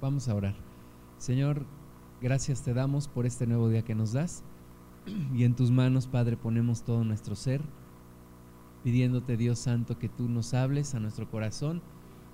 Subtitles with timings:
[0.00, 0.54] Vamos a orar.
[1.18, 1.66] Señor,
[2.22, 4.44] gracias te damos por este nuevo día que nos das.
[5.34, 7.62] Y en tus manos, Padre, ponemos todo nuestro ser,
[8.84, 11.82] pidiéndote, Dios Santo, que tú nos hables a nuestro corazón.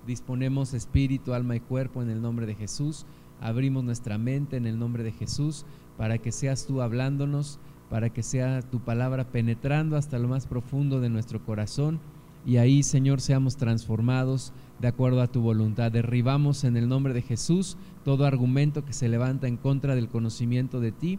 [0.07, 3.07] Disponemos espíritu, alma y cuerpo en el nombre de Jesús.
[3.41, 5.65] Abrimos nuestra mente en el nombre de Jesús
[5.97, 7.59] para que seas tú hablándonos,
[7.89, 11.99] para que sea tu palabra penetrando hasta lo más profundo de nuestro corazón.
[12.47, 15.91] Y ahí, Señor, seamos transformados de acuerdo a tu voluntad.
[15.91, 20.81] Derribamos en el nombre de Jesús todo argumento que se levanta en contra del conocimiento
[20.81, 21.19] de ti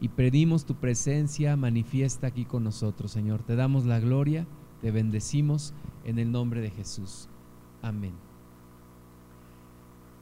[0.00, 3.42] y pedimos tu presencia manifiesta aquí con nosotros, Señor.
[3.42, 4.46] Te damos la gloria,
[4.80, 7.28] te bendecimos en el nombre de Jesús.
[7.82, 8.12] Amén.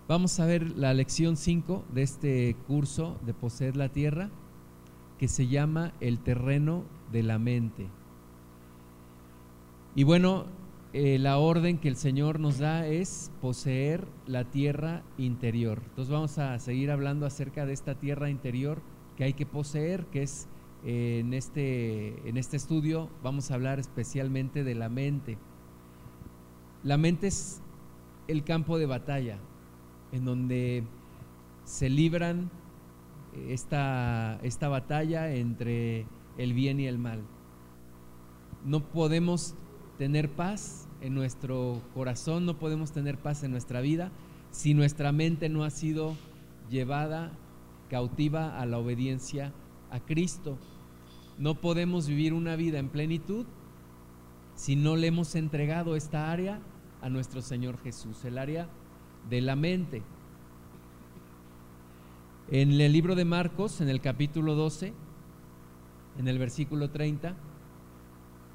[0.09, 4.31] Vamos a ver la lección 5 de este curso de poseer la tierra
[5.19, 7.89] que se llama el terreno de la mente.
[9.97, 10.45] Y bueno,
[10.93, 15.81] eh, la orden que el Señor nos da es poseer la tierra interior.
[15.89, 18.83] Entonces vamos a seguir hablando acerca de esta tierra interior
[19.17, 20.49] que hay que poseer, que es
[20.85, 25.39] eh, en, este, en este estudio vamos a hablar especialmente de la mente.
[26.83, 27.63] La mente es
[28.29, 29.39] el campo de batalla
[30.13, 30.85] en donde
[31.65, 32.51] se libran
[33.35, 37.23] eh, esta, esta batalla entre el bien y el mal.
[38.63, 39.55] No podemos
[39.99, 44.11] tener paz en nuestro corazón, no podemos tener paz en nuestra vida
[44.51, 46.17] si nuestra mente no ha sido
[46.71, 47.33] llevada
[47.89, 49.53] cautiva a la obediencia
[49.91, 50.59] a Cristo.
[51.39, 53.47] No podemos vivir una vida en plenitud
[54.55, 56.61] si no le hemos entregado esta área
[57.03, 58.69] a nuestro Señor Jesús, el área
[59.29, 60.03] de la mente.
[62.51, 64.95] En el libro de Marcos, en el capítulo 12,
[66.19, 67.37] en el versículo 30,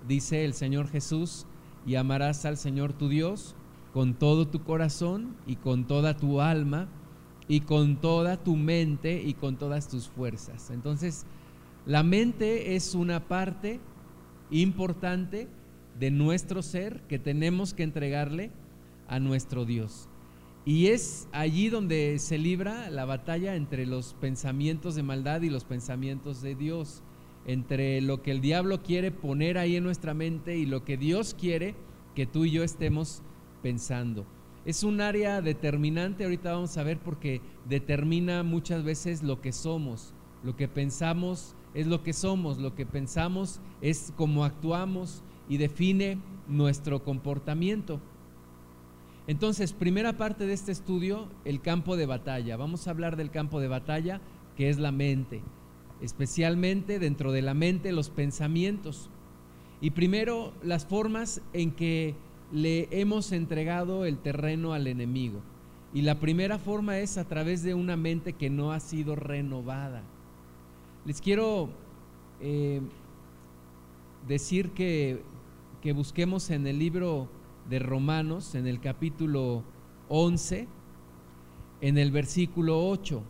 [0.08, 1.46] dice el Señor Jesús,
[1.86, 3.56] y amarás al Señor tu Dios
[3.94, 6.88] con todo tu corazón y con toda tu alma
[7.48, 10.70] y con toda tu mente y con todas tus fuerzas.
[10.70, 11.26] Entonces,
[11.86, 13.80] la mente es una parte
[14.52, 15.48] importante
[16.00, 18.52] de nuestro ser que tenemos que entregarle
[19.08, 20.08] a nuestro Dios.
[20.64, 25.66] Y es allí donde se libra la batalla entre los pensamientos de maldad y los
[25.66, 27.02] pensamientos de Dios
[27.46, 31.34] entre lo que el diablo quiere poner ahí en nuestra mente y lo que Dios
[31.34, 31.76] quiere
[32.16, 33.22] que tú y yo estemos
[33.62, 34.26] pensando.
[34.66, 40.14] Es un área determinante, ahorita vamos a ver, porque determina muchas veces lo que somos.
[40.44, 46.20] Lo que pensamos es lo que somos, lo que pensamos es cómo actuamos y define
[46.48, 48.00] nuestro comportamiento.
[49.26, 52.58] Entonces, primera parte de este estudio, el campo de batalla.
[52.58, 54.22] Vamos a hablar del campo de batalla,
[54.56, 55.42] que es la mente
[56.02, 59.10] especialmente dentro de la mente los pensamientos.
[59.80, 62.16] Y primero las formas en que
[62.52, 65.42] le hemos entregado el terreno al enemigo.
[65.94, 70.04] Y la primera forma es a través de una mente que no ha sido renovada.
[71.06, 71.70] Les quiero
[72.40, 72.82] eh,
[74.28, 75.22] decir que,
[75.82, 77.28] que busquemos en el libro
[77.70, 79.64] de Romanos, en el capítulo
[80.10, 80.68] 11,
[81.82, 83.24] en el versículo 8.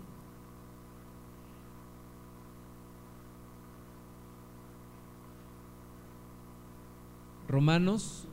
[7.51, 8.29] Romanos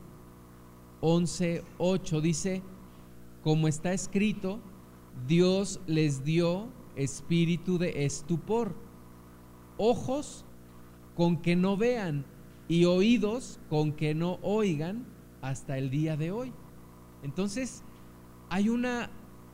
[1.01, 2.61] 11, 8 dice,
[3.43, 4.61] como está escrito,
[5.27, 8.75] Dios les dio espíritu de estupor,
[9.77, 10.45] ojos
[11.15, 12.25] con que no vean
[12.69, 15.05] y oídos con que no oigan
[15.41, 16.53] hasta el día de hoy.
[17.21, 17.83] Entonces,
[18.49, 19.09] hay una,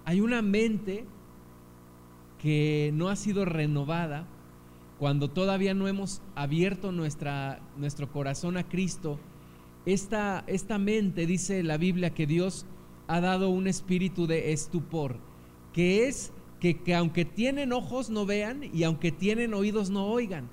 [0.06, 1.06] hay una mente
[2.38, 4.28] que no ha sido renovada
[5.00, 9.20] cuando todavía no hemos abierto nuestra, nuestro corazón a Cristo
[9.86, 12.66] esta, esta mente, dice la Biblia, que Dios
[13.08, 15.18] ha dado un espíritu de estupor,
[15.74, 20.50] que es que, que, aunque tienen ojos no vean y aunque tienen oídos no oigan.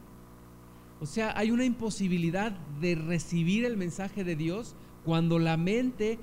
[1.00, 6.18] O sea, hay una imposibilidad de recibir el mensaje de Dios cuando la mente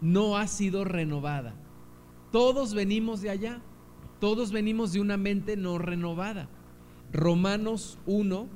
[0.00, 1.54] no ha sido renovada.
[2.30, 3.62] Todos venimos de allá,
[4.20, 6.48] todos venimos de una mente no renovada.
[7.12, 8.48] Romanos 1,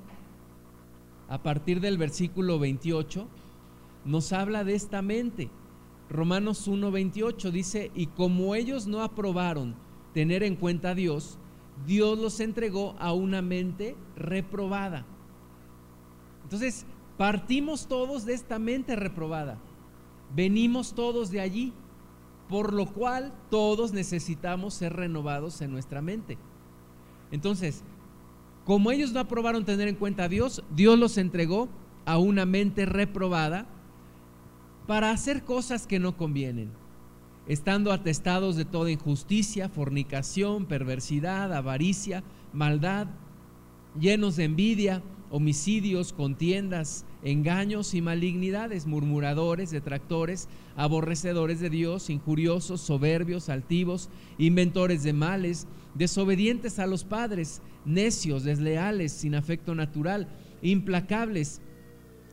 [1.29, 3.29] a partir del versículo 28,
[4.07, 5.51] nos habla de esta mente.
[6.09, 9.75] Romanos 1:28 dice, y como ellos no aprobaron
[10.15, 11.39] tener en cuenta a Dios,
[11.85, 15.05] Dios los entregó a una mente reprobada.
[16.45, 16.87] Entonces,
[17.19, 19.59] partimos todos de esta mente reprobada.
[20.35, 21.73] Venimos todos de allí,
[22.49, 26.39] por lo cual todos necesitamos ser renovados en nuestra mente.
[27.33, 27.83] Entonces,
[28.65, 31.69] como ellos no aprobaron tener en cuenta a Dios, Dios los entregó
[32.05, 33.67] a una mente reprobada
[34.87, 36.71] para hacer cosas que no convienen.
[37.49, 43.07] estando atestados de toda injusticia, fornicación, perversidad, avaricia, maldad,
[44.01, 45.01] llenos de envidia,
[45.31, 55.13] homicidios, contiendas, engaños y malignidades, murmuradores, detractores, aborrecedores de Dios, injuriosos, soberbios, altivos, inventores de
[55.13, 60.29] males, desobedientes a los padres, necios, desleales, sin afecto natural,
[60.63, 61.61] implacables,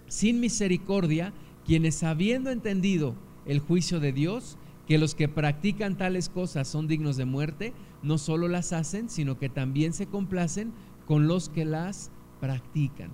[0.07, 1.33] sin misericordia,
[1.65, 3.15] quienes habiendo entendido
[3.45, 4.57] el juicio de Dios,
[4.87, 9.37] que los que practican tales cosas son dignos de muerte, no solo las hacen, sino
[9.37, 10.73] que también se complacen
[11.05, 13.11] con los que las practican.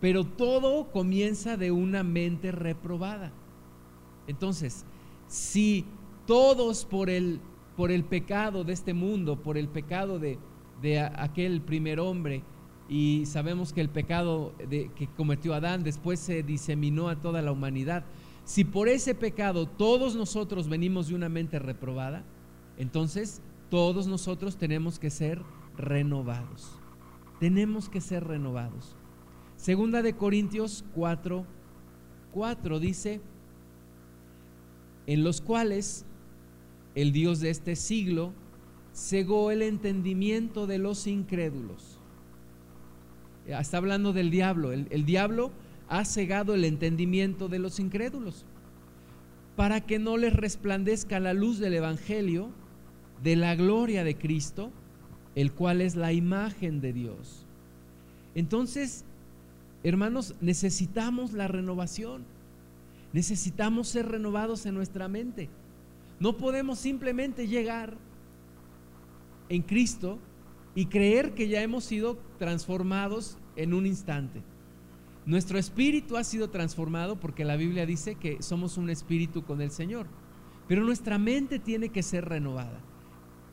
[0.00, 3.32] Pero todo comienza de una mente reprobada.
[4.28, 4.84] Entonces,
[5.26, 5.84] si
[6.26, 7.40] todos por el,
[7.76, 10.38] por el pecado de este mundo, por el pecado de,
[10.82, 12.42] de aquel primer hombre,
[12.88, 18.04] y sabemos que el pecado que cometió Adán después se diseminó a toda la humanidad,
[18.44, 22.24] si por ese pecado todos nosotros venimos de una mente reprobada,
[22.78, 25.42] entonces todos nosotros tenemos que ser
[25.76, 26.78] renovados.
[27.40, 28.96] Tenemos que ser renovados.
[29.56, 31.44] Segunda de Corintios 4,
[32.32, 33.20] 4 dice,
[35.06, 36.04] en los cuales
[36.94, 38.32] el Dios de este siglo
[38.94, 41.87] cegó el entendimiento de los incrédulos.
[43.48, 44.72] Está hablando del diablo.
[44.72, 45.50] El, el diablo
[45.88, 48.44] ha cegado el entendimiento de los incrédulos,
[49.56, 52.50] para que no les resplandezca la luz del Evangelio
[53.22, 54.70] de la gloria de Cristo,
[55.34, 57.46] el cual es la imagen de Dios.
[58.34, 59.04] Entonces,
[59.82, 62.24] hermanos, necesitamos la renovación,
[63.12, 65.48] necesitamos ser renovados en nuestra mente.
[66.20, 67.96] No podemos simplemente llegar
[69.48, 70.18] en Cristo
[70.74, 74.42] y creer que ya hemos sido transformados en un instante.
[75.26, 79.70] Nuestro espíritu ha sido transformado porque la Biblia dice que somos un espíritu con el
[79.70, 80.06] Señor.
[80.68, 82.80] Pero nuestra mente tiene que ser renovada.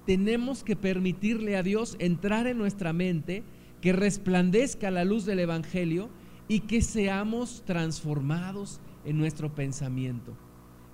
[0.06, 3.44] Tenemos que permitirle a Dios entrar en nuestra mente,
[3.82, 6.10] que resplandezca la luz del Evangelio
[6.48, 10.34] y que seamos transformados en nuestro pensamiento.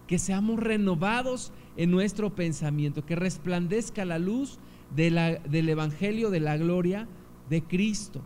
[0.08, 4.60] Que seamos renovados en nuestro pensamiento, que resplandezca la luz
[4.96, 7.08] del Evangelio de la gloria
[7.50, 8.22] de Cristo.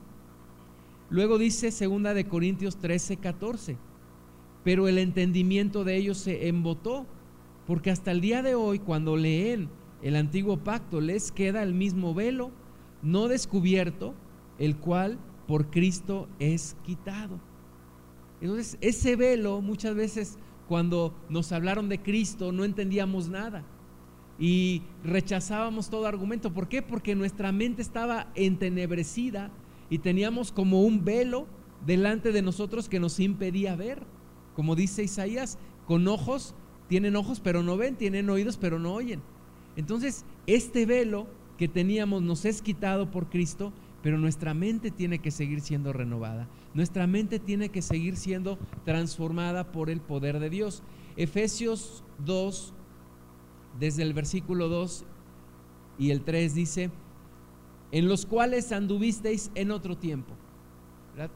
[1.09, 3.77] Luego dice segunda de Corintios 13, 14,
[4.63, 7.05] pero el entendimiento de ellos se embotó,
[7.67, 9.69] porque hasta el día de hoy cuando leen
[10.01, 12.51] el antiguo pacto les queda el mismo velo
[13.01, 14.15] no descubierto,
[14.57, 17.39] el cual por Cristo es quitado.
[18.41, 23.63] Entonces, ese velo muchas veces cuando nos hablaron de Cristo no entendíamos nada
[24.39, 26.53] y rechazábamos todo argumento.
[26.53, 26.81] ¿Por qué?
[26.81, 29.51] Porque nuestra mente estaba entenebrecida
[29.89, 31.47] y teníamos como un velo
[31.85, 34.03] delante de nosotros que nos impedía ver.
[34.55, 36.55] Como dice Isaías, con ojos,
[36.87, 39.21] tienen ojos pero no ven, tienen oídos pero no oyen.
[39.75, 41.27] Entonces, este velo
[41.57, 46.47] que teníamos nos es quitado por Cristo, pero nuestra mente tiene que seguir siendo renovada.
[46.73, 50.83] Nuestra mente tiene que seguir siendo transformada por el poder de Dios.
[51.17, 52.73] Efesios 2,
[53.79, 55.05] desde el versículo 2
[55.97, 56.91] y el 3 dice,
[57.91, 60.33] en los cuales anduvisteis en otro tiempo.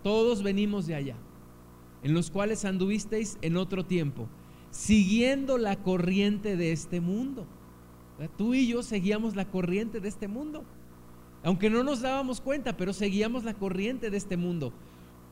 [0.03, 1.15] Todos venimos de allá.
[2.03, 4.27] En los cuales anduvisteis en otro tiempo,
[4.71, 7.45] siguiendo la corriente de este mundo.
[8.37, 10.63] Tú y yo seguíamos la corriente de este mundo.
[11.43, 14.73] Aunque no nos dábamos cuenta, pero seguíamos la corriente de este mundo,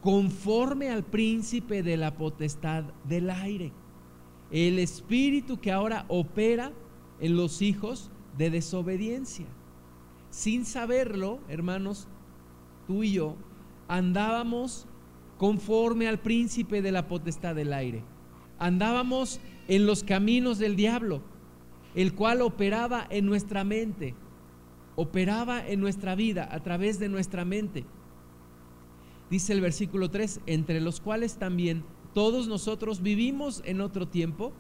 [0.02, 3.72] conforme al príncipe de la potestad del aire.
[4.52, 6.72] El espíritu que ahora opera
[7.20, 9.48] en los hijos de desobediencia
[10.30, 12.08] sin saberlo, hermanos,
[12.86, 13.36] tú y yo,
[13.88, 14.86] andábamos
[15.38, 18.04] conforme al príncipe de la potestad del aire.
[18.60, 21.22] Andábamos en los caminos del diablo,
[21.96, 24.16] el cual operaba en nuestra mente,
[24.96, 27.86] operaba en nuestra vida a través de nuestra mente.
[29.30, 31.84] Dice el versículo 3, entre los cuales también
[32.14, 34.54] todos nosotros vivimos en otro tiempo,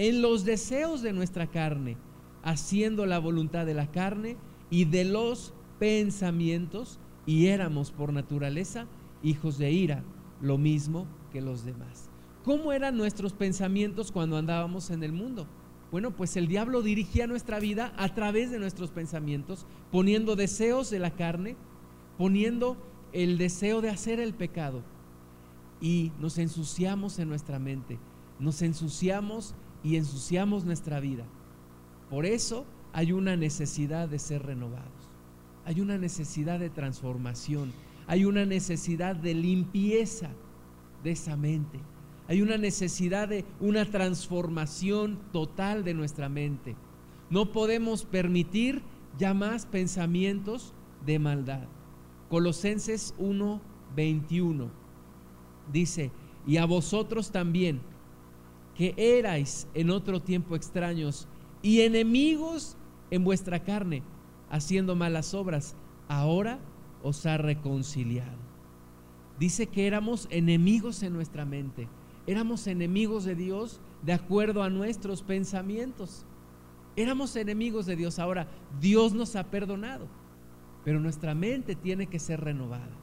[0.00, 1.98] en los deseos de nuestra carne,
[2.42, 4.38] haciendo la voluntad de la carne
[4.70, 8.86] y de los pensamientos y éramos por naturaleza
[9.22, 10.02] hijos de ira,
[10.40, 12.08] lo mismo que los demás.
[12.46, 15.46] ¿Cómo eran nuestros pensamientos cuando andábamos en el mundo?
[15.92, 20.98] Bueno, pues el diablo dirigía nuestra vida a través de nuestros pensamientos, poniendo deseos de
[20.98, 21.56] la carne,
[22.16, 22.78] poniendo
[23.12, 24.82] el deseo de hacer el pecado.
[25.78, 27.98] Y nos ensuciamos en nuestra mente,
[28.38, 31.24] nos ensuciamos y ensuciamos nuestra vida.
[32.08, 35.10] Por eso hay una necesidad de ser renovados,
[35.64, 37.72] hay una necesidad de transformación,
[38.06, 40.30] hay una necesidad de limpieza
[41.04, 41.78] de esa mente,
[42.28, 46.76] hay una necesidad de una transformación total de nuestra mente.
[47.30, 48.82] no podemos permitir
[49.16, 50.74] ya más pensamientos
[51.06, 51.68] de maldad.
[52.28, 53.60] Colosenses 1,
[53.94, 54.70] 21
[55.72, 56.10] dice,
[56.46, 57.80] y a vosotros también,
[58.80, 61.28] que erais en otro tiempo extraños
[61.60, 62.78] y enemigos
[63.10, 64.02] en vuestra carne,
[64.48, 65.76] haciendo malas obras,
[66.08, 66.58] ahora
[67.02, 68.38] os ha reconciliado.
[69.38, 71.88] Dice que éramos enemigos en nuestra mente,
[72.26, 76.24] éramos enemigos de Dios de acuerdo a nuestros pensamientos.
[76.96, 78.48] Éramos enemigos de Dios, ahora
[78.80, 80.08] Dios nos ha perdonado,
[80.86, 82.96] pero nuestra mente tiene que ser renovada.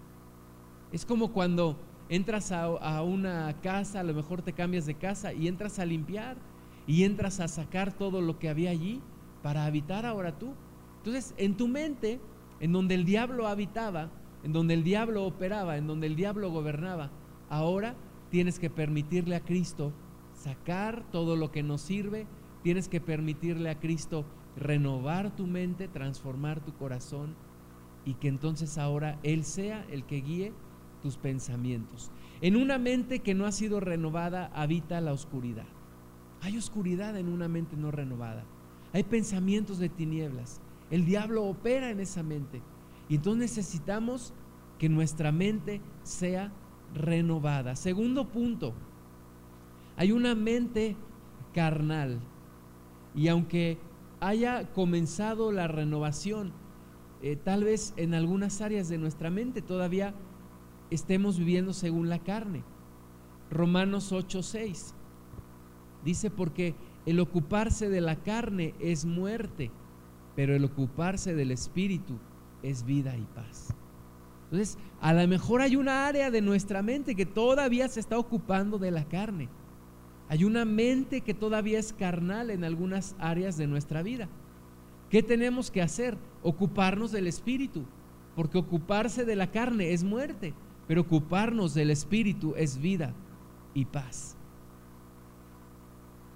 [0.91, 1.77] Es como cuando
[2.10, 6.38] entras a, una casa, a lo mejor te cambias de casa y entras a limpiar
[6.86, 9.02] y entras a sacar todo lo que había allí
[9.44, 10.54] para habitar ahora tú.
[10.98, 12.20] Entonces, en tu mente,
[12.60, 14.10] en donde el diablo habitaba,
[14.44, 17.12] en donde el diablo operaba, en donde el diablo gobernaba,
[17.50, 17.96] ahora
[18.30, 19.92] tienes que permitirle a Cristo
[20.34, 22.28] sacar todo lo que nos sirve,
[22.64, 27.36] tienes que permitirle a Cristo renovar tu mente, transformar tu corazón
[28.06, 30.54] y que entonces ahora Él sea el que guíe
[31.01, 32.12] tus pensamientos.
[32.42, 35.66] En una mente que no ha sido renovada habita la oscuridad.
[36.42, 38.44] Hay oscuridad en una mente no renovada.
[38.94, 40.62] Hay pensamientos de tinieblas.
[40.92, 42.62] El diablo opera en esa mente.
[43.10, 44.34] Y entonces necesitamos
[44.77, 46.51] que nuestra mente sea
[46.94, 47.75] renovada.
[47.75, 48.74] Segundo punto,
[49.96, 50.96] hay una mente
[51.54, 52.20] carnal.
[53.16, 53.80] Y aunque
[54.20, 56.54] haya comenzado la renovación,
[57.22, 60.13] eh, tal vez en algunas áreas de nuestra mente todavía
[60.91, 62.63] estemos viviendo según la carne.
[63.50, 64.94] Romanos 8:6
[66.03, 66.75] dice porque
[67.06, 69.72] el ocuparse de la carne es muerte,
[70.36, 72.20] pero el ocuparse del espíritu
[72.63, 73.74] es vida y paz.
[74.46, 78.77] Entonces, a lo mejor hay una área de nuestra mente que todavía se está ocupando
[78.77, 79.50] de la carne.
[80.29, 84.27] Hay una mente que todavía es carnal en algunas áreas de nuestra vida.
[85.10, 86.17] ¿Qué tenemos que hacer?
[86.44, 87.86] Ocuparnos del espíritu,
[88.36, 90.53] porque ocuparse de la carne es muerte,
[90.88, 93.13] pero ocuparnos del Espíritu es vida
[93.74, 94.36] y paz.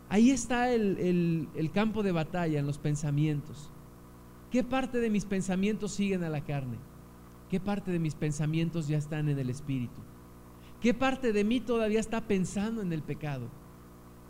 [0.10, 3.72] Ahí está el, campo de batalla en los pensamientos.
[4.52, 6.78] ¿Qué parte de mis pensamientos siguen a la carne?
[7.50, 10.02] ¿Qué parte de mis pensamientos ya están en el Espíritu?
[10.82, 13.48] ¿Qué parte de mí todavía está pensando en el pecado?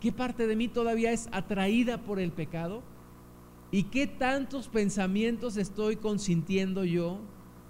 [0.00, 2.82] ¿Qué parte de mí todavía es atraída por el pecado?
[3.72, 7.18] ¿Y qué tantos pensamientos estoy consintiendo yo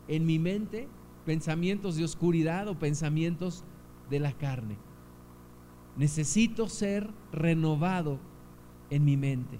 [0.08, 0.88] en mi mente
[1.24, 3.64] pensamientos de oscuridad o pensamientos
[4.10, 4.76] de la carne.
[5.96, 8.18] Necesito ser renovado
[8.90, 9.58] en mi mente.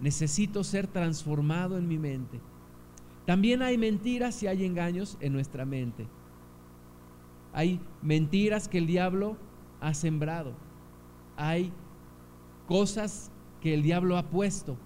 [0.00, 2.40] Necesito ser transformado en mi mente.
[3.24, 6.06] También hay mentiras y hay engaños en nuestra mente.
[7.52, 9.36] Hay mentiras que el diablo
[9.80, 10.54] ha sembrado.
[11.36, 11.72] Hay
[12.66, 13.30] cosas
[13.60, 14.76] que el diablo ha puesto,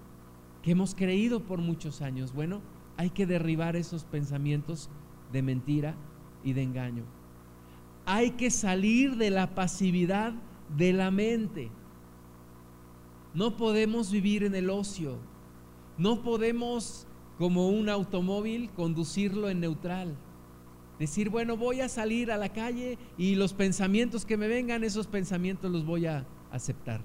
[0.61, 2.33] que hemos creído por muchos años.
[2.33, 2.61] Bueno,
[2.97, 4.89] hay que derribar esos pensamientos
[5.31, 5.95] de mentira
[6.43, 7.03] y de engaño.
[8.05, 10.33] Hay que salir de la pasividad
[10.75, 11.69] de la mente.
[13.33, 15.17] No podemos vivir en el ocio.
[15.97, 17.07] No podemos,
[17.37, 20.17] como un automóvil, conducirlo en neutral.
[20.99, 25.07] Decir, bueno, voy a salir a la calle y los pensamientos que me vengan, esos
[25.07, 27.01] pensamientos los voy a aceptar.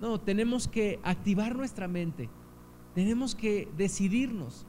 [0.00, 2.28] No, tenemos que activar nuestra mente.
[2.94, 4.66] Tenemos que decidirnos.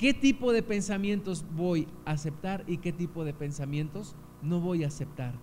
[0.00, 4.86] ¿Qué tipo de pensamientos voy a aceptar y qué tipo de pensamientos no voy a
[4.86, 5.34] aceptar?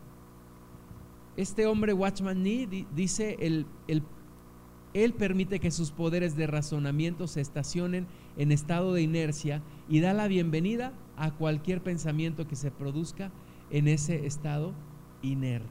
[1.36, 3.68] Este hombre, Watchman Nee, dice, el,
[4.96, 10.16] él permite que sus poderes de razonamiento se estacionen en estado de inercia y da
[10.16, 13.32] la bienvenida a cualquier pensamiento que se produzca
[13.70, 14.74] en ese estado
[15.22, 15.70] inerte.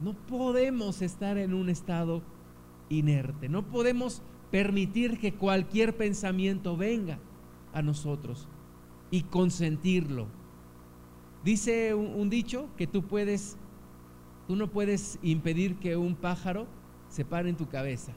[0.00, 2.22] No podemos estar en un estado
[2.88, 7.18] inerte, no podemos permitir que cualquier pensamiento venga
[7.72, 8.48] a nosotros
[9.10, 10.26] y consentirlo.
[11.44, 13.56] Dice un, dicho que tú puedes,
[14.46, 16.66] tú no puedes impedir que un pájaro
[17.08, 18.12] se pare en tu cabeza,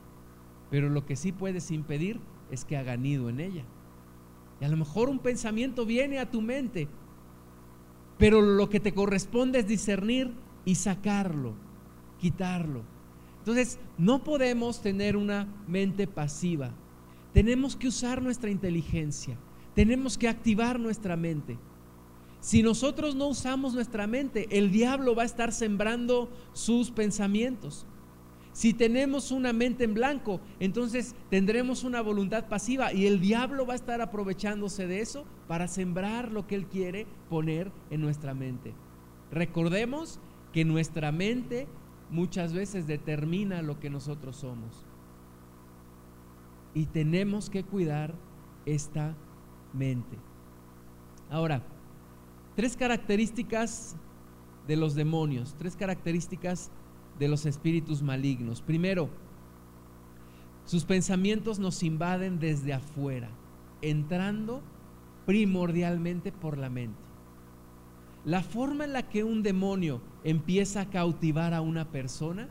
[0.70, 2.20] pero lo que sí puedes impedir
[2.52, 3.64] es que haga nido en ella.
[4.60, 6.88] Y a lo mejor un pensamiento viene a tu mente,
[8.18, 10.34] pero lo que te corresponde es discernir
[10.66, 11.54] y sacarlo,
[12.20, 12.84] quitarlo.
[13.40, 16.72] Entonces, no podemos tener una mente pasiva.
[17.34, 19.38] Tenemos que usar nuestra inteligencia,
[19.76, 21.58] tenemos que activar nuestra mente.
[22.40, 27.86] Si nosotros no usamos nuestra mente, el diablo va a estar sembrando sus pensamientos.
[28.52, 33.74] Si tenemos una mente en blanco, entonces tendremos una voluntad pasiva y el diablo va
[33.74, 38.74] a estar aprovechándose de eso para sembrar lo que él quiere poner en nuestra mente.
[39.32, 40.20] Recordemos
[40.52, 41.68] que nuestra mente
[42.12, 44.86] muchas veces determina lo que nosotros somos.
[46.76, 48.16] y tenemos que cuidar
[48.66, 49.33] esta mente.
[51.30, 51.64] Ahora,
[52.56, 53.96] tres características
[54.68, 56.72] de los demonios, tres características
[57.20, 58.62] de los espíritus malignos.
[58.62, 59.10] Primero,
[60.66, 63.30] sus pensamientos nos invaden desde afuera,
[63.82, 64.62] entrando
[65.26, 67.02] primordialmente por la mente.
[68.26, 72.48] La forma en la que un demonio empieza a cautivar a una persona,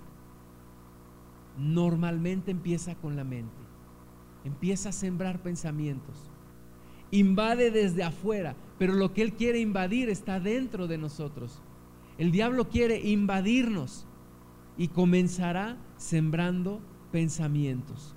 [1.57, 3.57] normalmente empieza con la mente.
[4.45, 6.32] Empieza a sembrar pensamientos.
[7.13, 11.63] Invade desde afuera, pero lo que él quiere invadir está dentro de nosotros.
[12.19, 14.07] El diablo quiere invadirnos
[14.77, 16.81] y comenzará sembrando
[17.13, 18.15] pensamientos.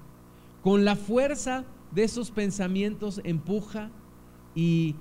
[0.63, 3.91] Con la fuerza de esos pensamientos empuja
[4.55, 4.95] y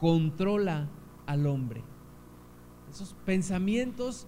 [0.00, 0.88] controla
[1.26, 1.82] al hombre.
[2.90, 4.26] Esos pensamientos,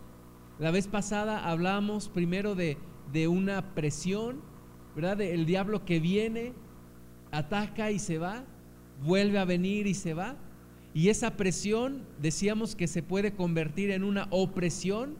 [0.58, 2.78] la vez pasada hablamos primero de,
[3.12, 4.40] de una presión,
[4.94, 5.20] ¿verdad?
[5.22, 6.52] el diablo que viene,
[7.32, 8.44] ataca y se va,
[9.04, 10.36] vuelve a venir y se va.
[10.94, 15.16] Y esa presión decíamos que se puede convertir en una opresión,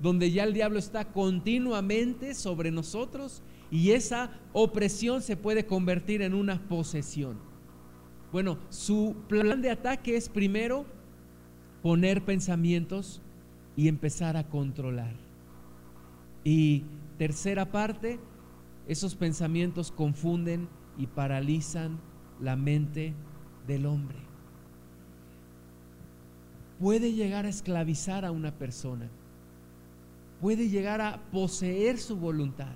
[0.00, 6.34] donde ya el diablo está continuamente sobre nosotros y esa opresión se puede convertir en
[6.34, 7.38] una posesión.
[8.32, 10.86] Bueno, su plan de ataque es primero
[11.82, 13.20] poner pensamientos
[13.76, 15.14] y empezar a controlar.
[16.44, 16.84] Y
[17.18, 18.18] tercera parte,
[18.88, 21.98] esos pensamientos confunden y paralizan
[22.40, 23.14] la mente
[23.66, 24.18] del hombre.
[26.78, 29.10] Puede llegar a esclavizar a una persona,
[30.40, 32.74] puede llegar a poseer su voluntad,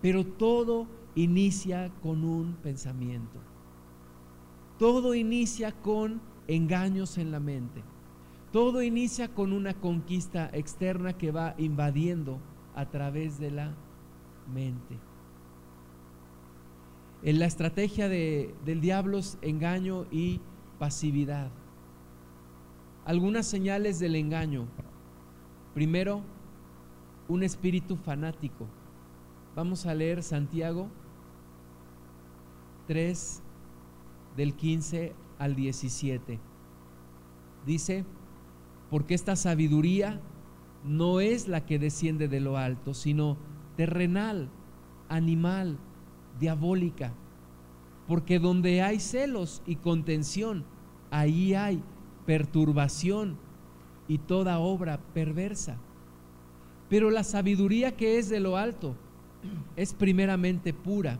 [0.00, 3.38] pero todo inicia con un pensamiento.
[4.78, 7.82] Todo inicia con engaños en la mente.
[8.50, 12.40] Todo inicia con una conquista externa que va invadiendo
[12.74, 13.74] a través de la
[14.52, 14.98] mente.
[17.24, 20.40] En la estrategia del diablo es engaño y
[20.80, 21.50] pasividad.
[23.04, 24.66] Algunas señales del engaño.
[25.72, 26.22] Primero,
[27.28, 28.66] un espíritu fanático.
[29.54, 30.88] Vamos a leer Santiago
[32.88, 33.42] 3
[34.36, 36.40] del 15 al 17.
[37.64, 38.04] Dice,
[38.90, 40.20] porque esta sabiduría
[40.84, 43.36] no es la que desciende de lo alto, sino
[43.76, 44.48] terrenal,
[45.08, 45.78] animal,
[46.38, 47.12] diabólica.
[48.06, 50.64] Porque donde hay celos y contención,
[51.10, 51.82] ahí hay
[52.26, 53.36] perturbación
[54.08, 55.78] y toda obra perversa.
[56.88, 58.94] Pero la sabiduría que es de lo alto
[59.76, 61.18] es primeramente pura,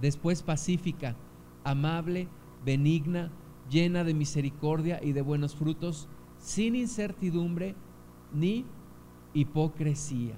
[0.00, 1.16] después pacífica,
[1.62, 2.28] amable,
[2.64, 3.30] benigna,
[3.70, 7.74] llena de misericordia y de buenos frutos, sin incertidumbre
[8.32, 8.64] ni
[9.32, 10.34] hipocresía.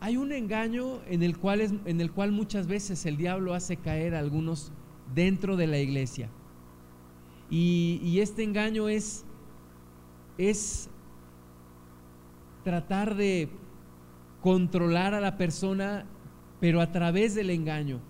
[0.00, 4.14] Hay un engaño en el cual, en el cual muchas veces el diablo hace caer
[4.14, 4.72] a algunos
[5.14, 6.28] dentro de la iglesia.
[7.48, 9.24] Y, este engaño es,
[10.36, 10.90] es
[12.64, 13.48] tratar de
[14.42, 16.06] controlar a la persona,
[16.60, 18.00] pero a través del engaño.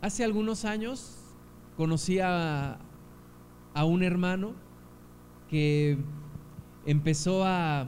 [0.00, 1.16] Hace algunos años
[1.76, 2.78] conocí a
[3.74, 4.52] un hermano
[5.48, 5.98] que
[6.84, 7.86] empezó a,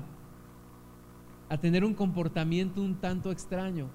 [1.51, 3.91] a tener un comportamiento un tanto extraño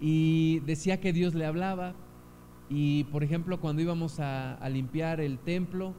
[0.00, 1.94] y decía que Dios le hablaba
[2.70, 5.94] y por ejemplo cuando íbamos a, limpiar el templo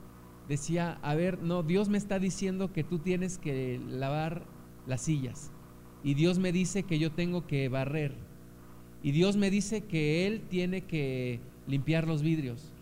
[0.48, 4.44] decía, a ver, no, Dios me está diciendo que tú tienes que lavar
[4.88, 5.52] las sillas
[6.04, 8.16] y Dios me dice que yo tengo que barrer
[9.04, 12.74] y Dios me dice que Él tiene que limpiar los vidrios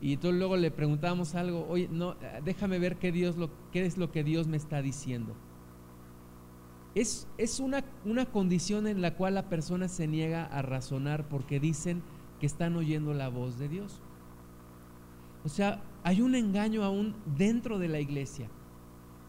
[0.00, 3.98] y entonces luego le preguntábamos algo, oye, no, déjame ver qué, Dios lo, qué es
[3.98, 5.34] lo que Dios me está diciendo.
[6.96, 11.60] Es, es una, una condición en la cual la persona se niega a razonar porque
[11.60, 12.02] dicen
[12.40, 14.00] que están oyendo la voz de Dios.
[15.44, 18.48] O sea, hay un engaño aún dentro de la iglesia.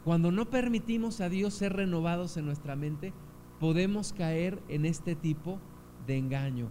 [0.05, 3.11] Cuando no permitimos a Dios ser renovados en nuestra mente,
[3.59, 5.59] podemos caer en este tipo
[6.05, 6.69] de engaño,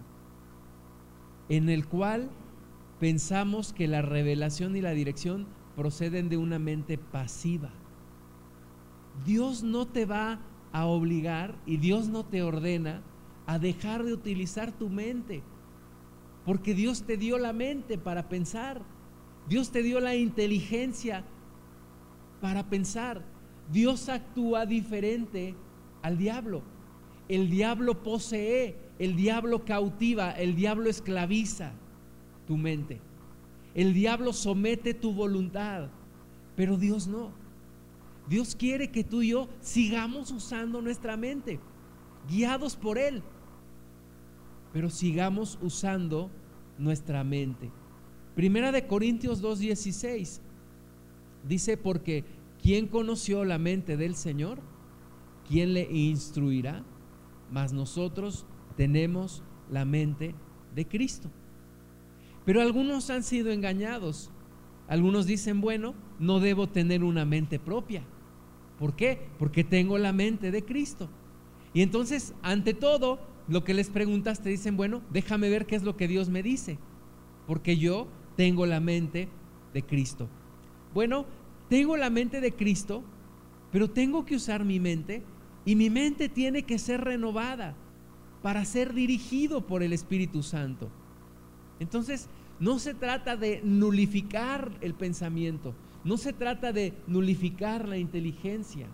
[1.47, 2.31] en el cual
[2.99, 7.69] pensamos que la revelación y la dirección proceden de una mente pasiva.
[9.25, 10.39] Dios no te va
[10.77, 13.01] a obligar y Dios no te ordena
[13.47, 15.41] a dejar de utilizar tu mente,
[16.45, 18.83] porque Dios te dio la mente para pensar,
[19.49, 21.23] Dios te dio la inteligencia
[22.41, 23.23] para pensar,
[23.71, 25.55] Dios actúa diferente
[26.03, 26.61] al diablo.
[27.27, 31.71] El diablo posee, el diablo cautiva, el diablo esclaviza
[32.45, 33.01] tu mente.
[33.73, 35.89] El diablo somete tu voluntad,
[36.55, 37.31] pero Dios no.
[38.27, 41.59] Dios quiere que tú y yo sigamos usando nuestra mente,
[42.29, 43.23] guiados por Él.
[44.73, 46.29] pero sigamos usando
[46.77, 47.71] nuestra mente.
[48.35, 50.41] Primera de Corintios 2:16
[51.47, 52.25] dice porque
[52.61, 54.59] ¿quién conoció la mente del Señor?
[55.47, 56.83] ¿Quién le instruirá?
[57.49, 60.35] Mas nosotros tenemos la mente
[60.75, 61.31] de Cristo.
[62.45, 64.29] Pero algunos han sido engañados.
[64.87, 68.03] Algunos dicen, bueno, no debo tener una mente propia.
[68.79, 69.27] ¿Por qué?
[69.39, 71.09] Porque tengo la mente de Cristo.
[71.73, 75.83] Y entonces, ante todo, lo que les preguntas te dicen, bueno, déjame ver qué es
[75.83, 76.77] lo que Dios me dice.
[77.45, 79.29] Porque yo tengo la mente
[79.73, 80.27] de Cristo.
[80.93, 81.25] Bueno,
[81.69, 83.03] tengo la mente de Cristo,
[83.71, 85.23] pero tengo que usar mi mente
[85.65, 87.75] y mi mente tiene que ser renovada
[88.41, 90.89] para ser dirigido por el Espíritu Santo.
[91.79, 95.73] Entonces, no se trata de nulificar el pensamiento,
[96.07, 98.87] no se trata de nulificar la inteligencia,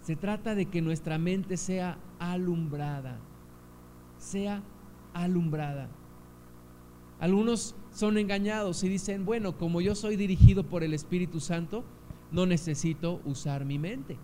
[0.00, 3.20] se trata de que nuestra mente sea alumbrada,
[4.16, 4.62] sea
[5.12, 5.90] alumbrada.
[7.20, 11.84] Algunos son engañados y dicen, bueno, como yo soy dirigido por el Espíritu Santo,
[12.32, 14.16] no necesito usar mi mente.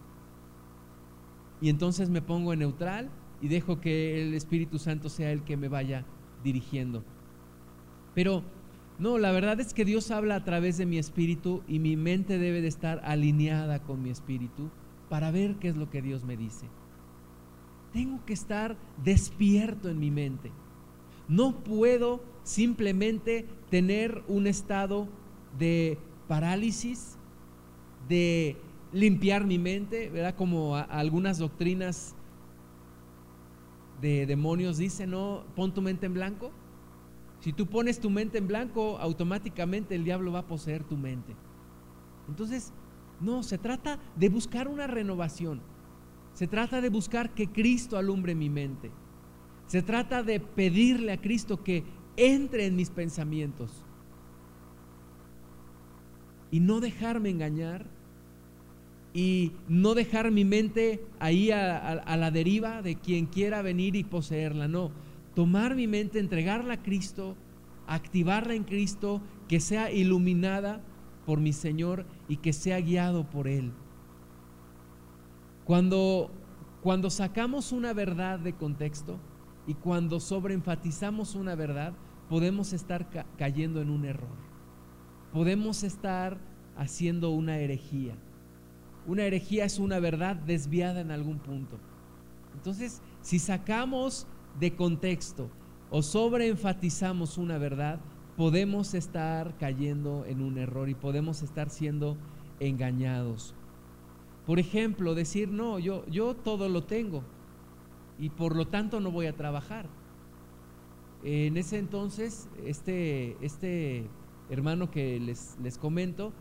[1.61, 3.11] Y entonces me pongo en neutral
[3.43, 6.07] y dejo que el Espíritu Santo sea el que me vaya
[6.43, 7.05] dirigiendo.
[8.15, 8.43] Pero
[8.99, 12.39] no, la verdad es que Dios habla a través de mi espíritu y mi mente
[12.39, 14.71] debe de estar alineada con mi espíritu
[15.09, 16.67] para ver qué es lo que Dios me dice.
[17.93, 20.53] Tengo que estar despierto en mi mente.
[21.29, 25.09] No puedo simplemente tener un estado
[25.59, 27.17] de parálisis,
[28.09, 28.57] de
[28.93, 30.37] limpiar mi mente, ¿verdad?
[30.37, 32.15] Como algunas doctrinas
[34.01, 36.53] de demonios dicen, no, pon tu mente en blanco.
[37.45, 41.37] Si tú pones tu mente en blanco, automáticamente el diablo va a poseer tu mente.
[42.27, 42.73] Entonces,
[43.21, 45.61] no, se trata de buscar una renovación.
[46.33, 48.91] Se trata de buscar que Cristo alumbre mi mente.
[49.67, 51.85] Se trata de pedirle a Cristo que
[52.17, 53.85] entre en mis pensamientos
[56.51, 57.85] y no dejarme engañar
[59.13, 64.67] y no dejar mi mente ahí a, la deriva de quien quiera venir y poseerla.
[64.67, 64.93] No,
[65.35, 67.37] tomar mi mente, entregarla a Cristo,
[67.87, 70.83] activarla en Cristo, que sea iluminada
[71.27, 73.73] por mi Señor y que sea guiado por Él.
[75.65, 76.31] Cuando,
[76.83, 79.19] cuando sacamos una verdad de contexto,
[79.67, 81.95] y cuando sobreenfatizamos una verdad,
[82.29, 84.37] podemos estar cayendo en un error.
[85.33, 86.39] Podemos estar
[86.77, 88.15] haciendo una herejía.
[89.07, 91.79] Una herejía es una verdad desviada en algún punto.
[92.55, 94.27] Entonces, si sacamos
[94.59, 95.51] de contexto
[95.91, 98.01] o sobreenfatizamos una verdad,
[98.37, 102.17] podemos estar cayendo en un error y podemos estar siendo
[102.61, 103.55] engañados.
[104.47, 107.23] Por ejemplo, decir, no, yo, yo todo lo tengo
[108.19, 109.87] y por lo tanto no voy a trabajar.
[111.23, 114.07] En ese entonces, este, este
[114.51, 116.33] hermano que les, les comento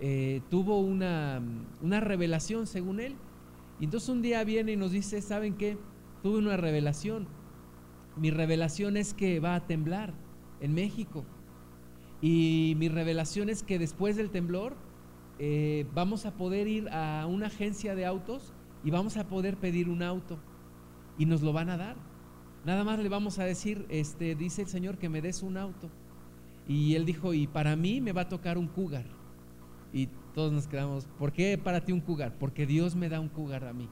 [0.00, 1.42] eh, tuvo una,
[1.82, 3.16] una revelación según él.
[3.78, 5.76] Y entonces un día viene y nos dice, ¿saben qué?
[6.22, 7.26] Tuve una revelación.
[8.20, 10.12] Mi revelación es que va a temblar
[10.60, 11.24] en México.
[12.20, 14.76] Y mi revelación es que después del temblor
[15.38, 18.52] eh, vamos a poder ir a una agencia de autos
[18.84, 20.38] y vamos a poder pedir un auto
[21.16, 21.96] y nos lo van a dar.
[22.66, 25.88] Nada más le vamos a decir, este, dice el Señor que me des un auto.
[26.68, 29.06] Y él dijo, y para mí me va a tocar un cougar.
[29.94, 32.36] Y todos nos quedamos, ¿por qué para ti un cougar?
[32.38, 33.88] Porque Dios me da un cougar a mí.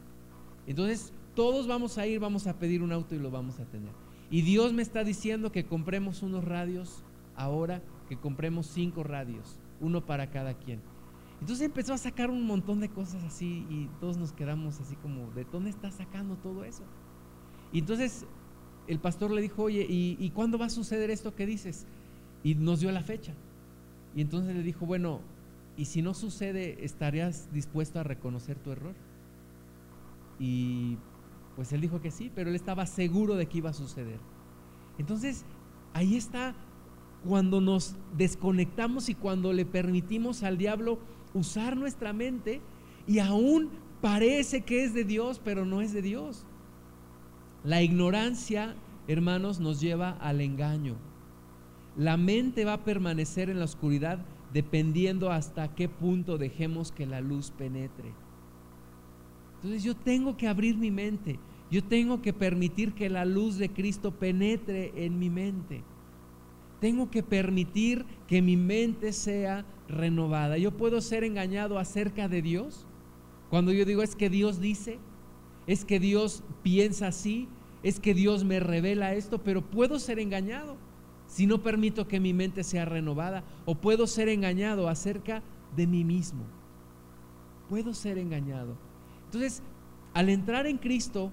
[0.66, 4.07] Entonces, todos vamos a ir, vamos a pedir un auto y lo vamos a tener.
[4.30, 7.02] Y Dios me está diciendo que compremos unos radios
[7.36, 10.80] ahora, que compremos cinco radios, uno para cada quien.
[11.40, 15.30] Entonces empezó a sacar un montón de cosas así y todos nos quedamos así como,
[15.32, 16.82] ¿de dónde está sacando todo eso?
[17.72, 18.26] Y entonces
[18.88, 21.86] el pastor le dijo, oye, ¿y, cuándo va a suceder esto que dices?
[22.42, 23.34] Y nos dio la fecha.
[24.16, 25.20] Y entonces le dijo, bueno,
[25.76, 28.94] ¿y si no sucede, estarías dispuesto a reconocer tu error?
[30.40, 30.96] Y
[31.58, 34.20] pues él dijo que sí, pero él estaba seguro de que iba a suceder.
[34.96, 35.44] Entonces,
[35.92, 36.54] ahí está
[37.26, 41.00] cuando nos desconectamos y cuando le permitimos al diablo
[41.34, 42.60] usar nuestra mente
[43.08, 46.46] y aún parece que es de Dios, pero no es de Dios.
[47.64, 48.76] La ignorancia,
[49.08, 50.94] hermanos, nos lleva al engaño.
[51.96, 57.20] La mente va a permanecer en la oscuridad dependiendo hasta qué punto dejemos que la
[57.20, 58.14] luz penetre.
[59.58, 61.38] Entonces yo tengo que abrir mi mente,
[61.70, 65.82] yo tengo que permitir que la luz de Cristo penetre en mi mente.
[66.80, 70.58] Tengo que permitir que mi mente sea renovada.
[70.58, 72.86] Yo puedo ser engañado acerca de Dios.
[73.50, 74.98] Cuando yo digo es que Dios dice,
[75.66, 77.48] es que Dios piensa así,
[77.82, 80.76] es que Dios me revela esto, pero puedo ser engañado
[81.26, 85.42] si no permito que mi mente sea renovada o puedo ser engañado acerca
[85.76, 86.44] de mí mismo.
[87.68, 88.87] Puedo ser engañado.
[89.28, 89.62] Entonces,
[90.14, 91.30] al entrar en Cristo,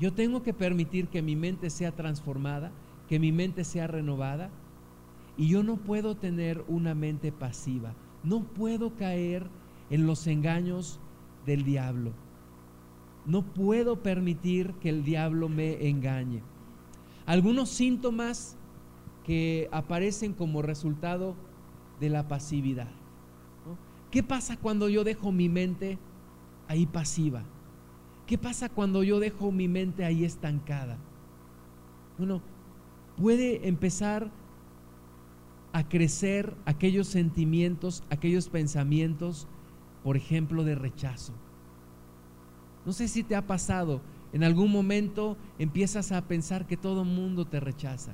[0.00, 2.72] yo tengo que permitir que mi mente sea transformada,
[3.10, 4.48] que mi mente sea renovada,
[5.36, 9.46] y yo no puedo tener una mente pasiva, no puedo caer
[9.90, 10.98] en los engaños
[11.44, 12.12] del diablo.
[13.26, 16.42] No puedo permitir que el diablo me engañe.
[17.26, 18.56] Algunos síntomas
[19.24, 21.34] que aparecen como resultado
[22.00, 22.88] de la pasividad.
[24.10, 25.98] ¿Qué pasa cuando yo dejo mi mente
[26.68, 27.42] ahí pasiva?
[28.26, 30.96] ¿Qué pasa cuando yo dejo mi mente ahí estancada?
[32.16, 32.40] Bueno,
[33.16, 34.30] puede empezar
[35.72, 39.48] a crecer aquellos sentimientos, aquellos pensamientos,
[40.02, 41.32] por ejemplo, de rechazo.
[42.86, 44.00] No sé si te ha pasado,
[44.32, 48.12] en algún momento empiezas a pensar que todo mundo te rechaza.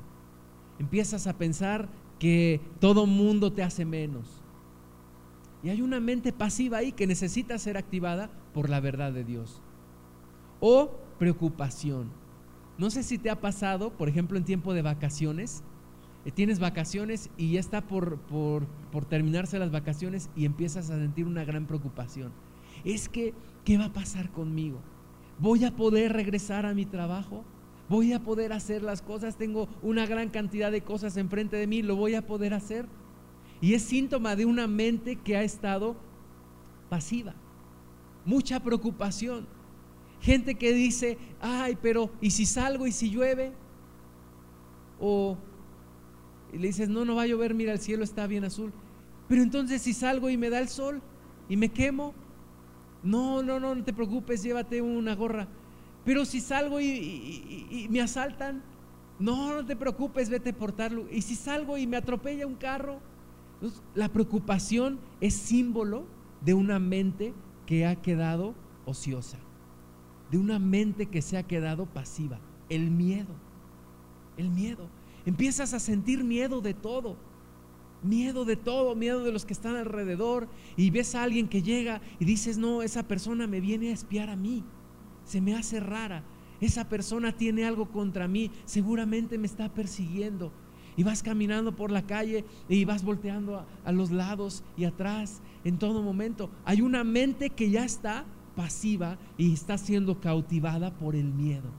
[0.79, 4.40] Empiezas a pensar que todo mundo te hace menos.
[5.63, 9.61] Y hay una mente pasiva ahí que necesita ser activada por la verdad de Dios.
[10.61, 12.11] O preocupación.
[12.79, 15.63] No sé si te ha pasado, por ejemplo, en tiempo de vacaciones,
[16.25, 20.99] eh, tienes vacaciones y ya está por, por, por terminarse las vacaciones y empiezas a
[20.99, 22.33] sentir una gran preocupación.
[22.85, 24.81] Es que ¿qué va a pasar conmigo?
[25.39, 27.45] ¿Voy a poder regresar a mi trabajo?
[27.89, 29.37] ¿Voy a poder hacer las cosas?
[29.37, 32.87] Tengo una gran cantidad de cosas enfrente de mí, ¿lo voy a poder hacer?
[33.61, 35.97] Y es síntoma de una mente que ha estado
[36.89, 37.35] pasiva.
[38.25, 39.47] Mucha preocupación.
[40.21, 43.53] Gente que dice, ay, pero ¿y si salgo y si llueve?
[44.99, 45.37] O
[46.53, 48.73] le dices, no, no va a llover, mira, el cielo está bien azul.
[49.29, 51.01] Pero entonces si salgo y me da el sol
[51.49, 52.15] y me quemo,
[53.03, 55.49] no, no, no, no te preocupes, llévate una gorra.
[56.05, 58.63] Pero si salgo y, me asaltan,
[59.19, 61.07] no, no te preocupes, vete a portarlo.
[61.11, 63.01] Y si salgo y me atropella un carro,
[63.95, 66.05] la preocupación es símbolo
[66.45, 67.35] de una mente
[67.67, 68.55] que ha quedado
[68.87, 69.39] ociosa,
[70.31, 72.41] de una mente que se ha quedado pasiva.
[72.69, 73.35] El miedo,
[74.37, 74.89] el miedo.
[75.27, 77.17] Empiezas a sentir miedo de todo
[78.03, 80.49] Miedo de todo, miedo de los que están alrededor.
[80.77, 84.31] Y ves a alguien que llega y dices, no, esa persona me viene a espiar
[84.31, 84.65] a mí.
[85.25, 86.25] Se me hace rara.
[86.61, 88.51] Esa persona tiene algo contra mí.
[88.65, 90.53] Seguramente me está persiguiendo.
[90.97, 95.79] Y vas caminando por la calle y vas volteando a, los lados y atrás en
[95.79, 96.51] todo momento.
[96.65, 98.25] Hay una mente que ya está
[98.57, 101.71] pasiva y está siendo cautivada por el miedo.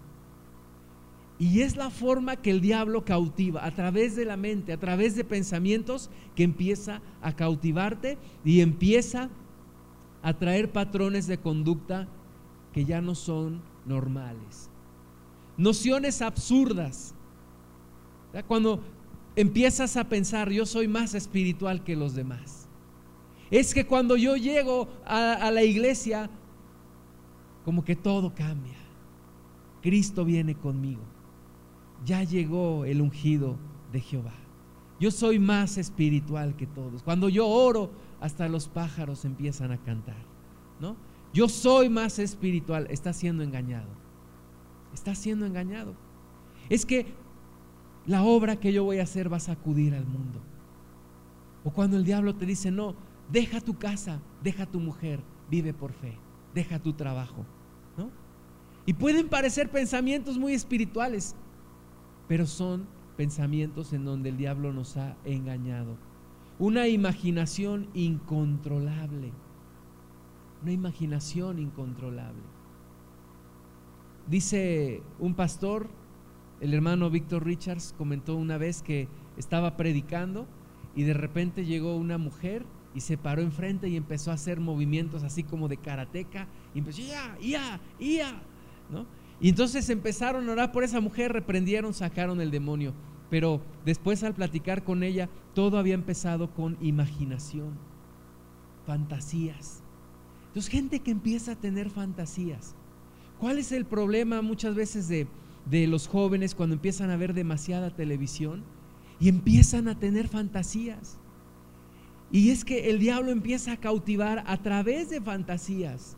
[1.37, 5.15] Y es la forma que el diablo cautiva, a través de la mente, a través
[5.15, 9.29] de pensamientos, que empieza a cautivarte y empieza
[10.21, 12.07] a traer patrones de conducta
[12.73, 14.69] que ya no son normales.
[15.57, 17.13] Nociones absurdas.
[18.47, 18.81] Cuando
[19.35, 22.67] empiezas a pensar, yo soy más espiritual que los demás.
[23.49, 26.29] Es que cuando yo llego a, la iglesia,
[27.65, 28.77] como que todo cambia.
[29.81, 31.01] Cristo viene conmigo
[32.05, 33.57] ya llegó el ungido
[33.91, 34.33] de Jehová.
[34.99, 37.03] Yo soy más espiritual que todos.
[37.03, 40.23] Cuando yo oro, hasta los pájaros empiezan a cantar,
[40.79, 40.95] ¿no?
[41.33, 43.89] Yo soy más espiritual, está siendo engañado.
[44.93, 45.95] Está siendo engañado.
[46.69, 47.07] Es que
[48.05, 50.39] la obra que yo voy a hacer va a sacudir al mundo.
[51.63, 52.95] O cuando el diablo te dice, no,
[53.31, 56.17] deja tu casa, deja tu mujer, vive por fe,
[56.53, 57.45] deja tu trabajo.
[57.97, 58.09] ¿no?
[58.85, 61.35] Y pueden parecer pensamientos muy espirituales,
[62.27, 65.97] pero son pensamientos en donde el diablo nos ha engañado.
[66.57, 69.31] Una imaginación incontrolable.
[70.63, 72.43] Una imaginación incontrolable.
[74.27, 75.89] Dice un pastor,
[76.61, 80.47] el hermano Víctor Richards comentó una vez que estaba predicando
[80.95, 85.23] y de repente llegó una mujer y se paró enfrente y empezó a hacer movimientos
[85.23, 88.43] así como de karateca y empezó, ya, ya, ya,
[88.91, 89.07] ¿no?
[89.39, 92.93] Y entonces empezaron a orar por esa mujer, reprendieron, sacaron el demonio.
[93.31, 97.73] Pero después al platicar con ella, todo había empezado con imaginación,
[98.85, 99.81] fantasías.
[100.47, 102.75] Entonces gente que empieza a tener fantasías.
[103.39, 105.25] ¿Cuál es el problema muchas veces de,
[105.65, 108.63] de los jóvenes cuando empiezan a ver demasiada televisión
[109.19, 111.17] y empiezan a tener fantasías?
[112.31, 116.15] Y es que el diablo empieza a cautivar a través de fantasías,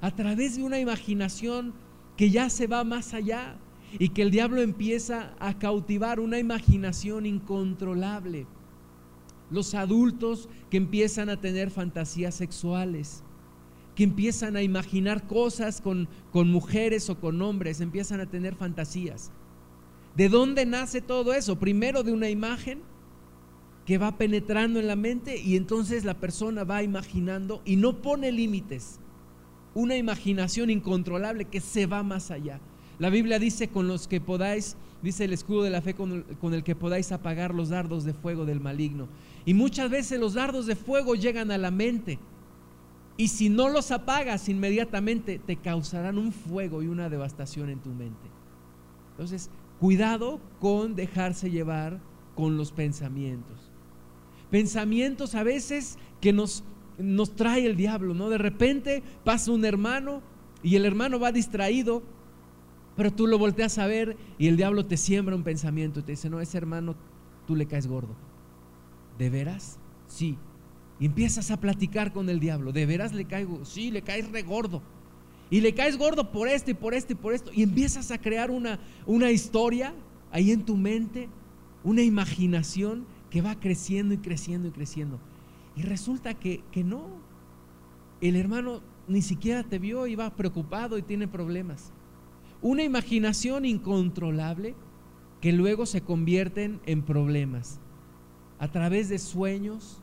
[0.00, 1.72] a través de una imaginación
[2.16, 3.56] que ya se va más allá
[3.98, 8.46] y que el diablo empieza a cautivar una imaginación incontrolable.
[9.50, 13.22] Los adultos que empiezan a tener fantasías sexuales,
[13.98, 19.32] que empiezan a imaginar cosas con, con mujeres o con hombres, empiezan a tener fantasías.
[20.14, 21.58] ¿De dónde nace todo eso?
[21.58, 22.78] Primero de una imagen
[23.84, 28.30] que va penetrando en la mente y entonces la persona va imaginando y no pone
[28.30, 29.00] límites.
[29.74, 32.60] Una imaginación incontrolable que se va más allá.
[33.00, 36.24] La Biblia dice con los que podáis, dice el escudo de la fe con el,
[36.36, 39.08] con el que podáis apagar los dardos de fuego del maligno.
[39.44, 42.20] Y muchas veces los dardos de fuego llegan a la mente.
[43.18, 47.90] Y si no los apagas inmediatamente, te causarán un fuego y una devastación en tu
[47.90, 48.30] mente.
[49.10, 52.00] Entonces, cuidado con dejarse llevar
[52.34, 53.70] con los pensamientos.
[54.50, 56.64] Pensamientos a veces que nos,
[56.96, 58.30] nos trae el diablo, ¿no?
[58.30, 60.22] De repente pasa un hermano
[60.62, 62.02] y el hermano va distraído
[62.98, 66.10] pero tú lo volteas a ver y el diablo te siembra un pensamiento y te
[66.10, 66.96] dice, no, ese hermano
[67.46, 68.16] tú le caes gordo.
[69.16, 69.78] ¿De veras?
[70.08, 70.36] Sí.
[71.00, 72.72] Y empiezas a platicar con el diablo.
[72.72, 73.64] ¿De veras le caigo?
[73.64, 74.82] Sí, le caes re gordo.
[75.50, 77.50] Y le caes gordo por esto y por esto y por esto.
[77.54, 79.94] Y empiezas a crear una, una historia
[80.30, 81.28] ahí en tu mente,
[81.84, 85.18] una imaginación que va creciendo y creciendo y creciendo.
[85.76, 87.06] Y resulta que, que no.
[88.20, 91.92] El hermano ni siquiera te vio y va preocupado y tiene problemas
[92.60, 94.74] una imaginación incontrolable
[95.40, 97.78] que luego se convierten en problemas
[98.58, 100.02] a través de sueños,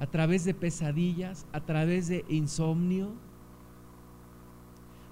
[0.00, 3.12] a través de pesadillas, a través de insomnio,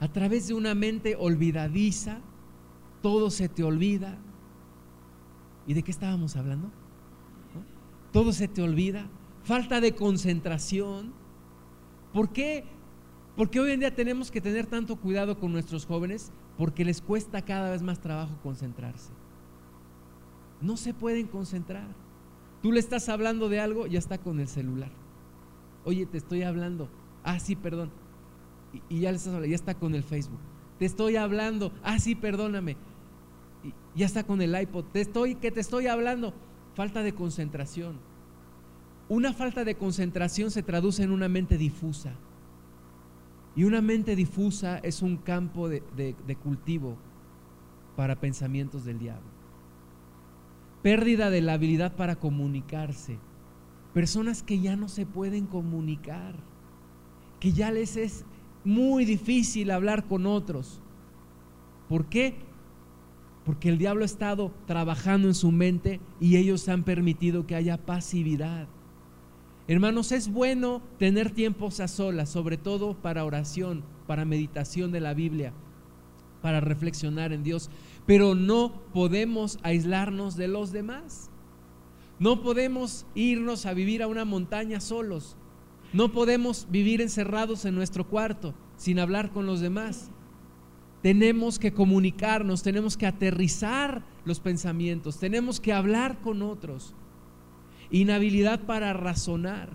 [0.00, 2.20] a través de una mente olvidadiza,
[3.02, 4.16] todo se te olvida.
[5.66, 6.70] ¿Y de qué estábamos hablando?
[8.12, 9.06] Todo se te olvida,
[9.44, 11.12] falta de concentración.
[12.14, 12.64] ¿Por qué?
[13.36, 17.42] Porque hoy en día tenemos que tener tanto cuidado con nuestros jóvenes porque les cuesta
[17.42, 19.12] cada vez más trabajo concentrarse.
[20.62, 22.07] No se pueden concentrar.
[22.62, 24.90] Tú le estás hablando de algo, ya está con el celular.
[25.84, 26.88] Oye, te estoy hablando.
[27.22, 27.90] Ah, sí, perdón.
[28.88, 30.40] Y, ya le estás hablando, ya está con el Facebook.
[30.78, 31.72] Te estoy hablando.
[31.82, 32.76] Ah, sí, perdóname.
[33.64, 34.84] Y ya está con el iPod.
[34.92, 36.34] Te estoy, que te estoy hablando.
[36.74, 37.98] Falta de concentración.
[39.08, 42.12] Una falta de concentración se traduce en una mente difusa.
[43.56, 45.82] Y una mente difusa es un campo de,
[46.42, 46.96] cultivo
[47.96, 49.37] para pensamientos del diablo.
[50.82, 53.18] Pérdida de la habilidad para comunicarse.
[53.94, 56.36] Personas que ya no se pueden comunicar,
[57.40, 58.24] que ya les es
[58.64, 60.80] muy difícil hablar con otros.
[61.88, 62.36] ¿Por qué?
[63.44, 67.78] Porque el diablo ha estado trabajando en su mente y ellos han permitido que haya
[67.86, 68.68] pasividad.
[69.68, 75.14] Hermanos, es bueno tener tiempos a solas, sobre todo para oración, para meditación de la
[75.14, 75.52] Biblia,
[76.42, 77.70] para reflexionar en Dios,
[78.06, 81.30] pero no podemos aislarnos de los demás.
[82.18, 85.36] No podemos irnos a vivir a una montaña solos.
[85.92, 90.10] No podemos vivir encerrados en nuestro cuarto sin hablar con los demás.
[91.02, 96.94] Tenemos que comunicarnos, tenemos que aterrizar los pensamientos, tenemos que hablar con otros
[97.90, 99.70] inhabilidad para razonar,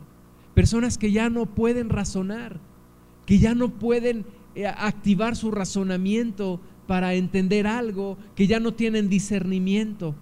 [0.53, 2.59] personas que ya no pueden razonar,
[3.25, 4.25] que ya no pueden
[4.77, 10.15] activar su razonamiento para entender algo, que ya no tienen discernimiento.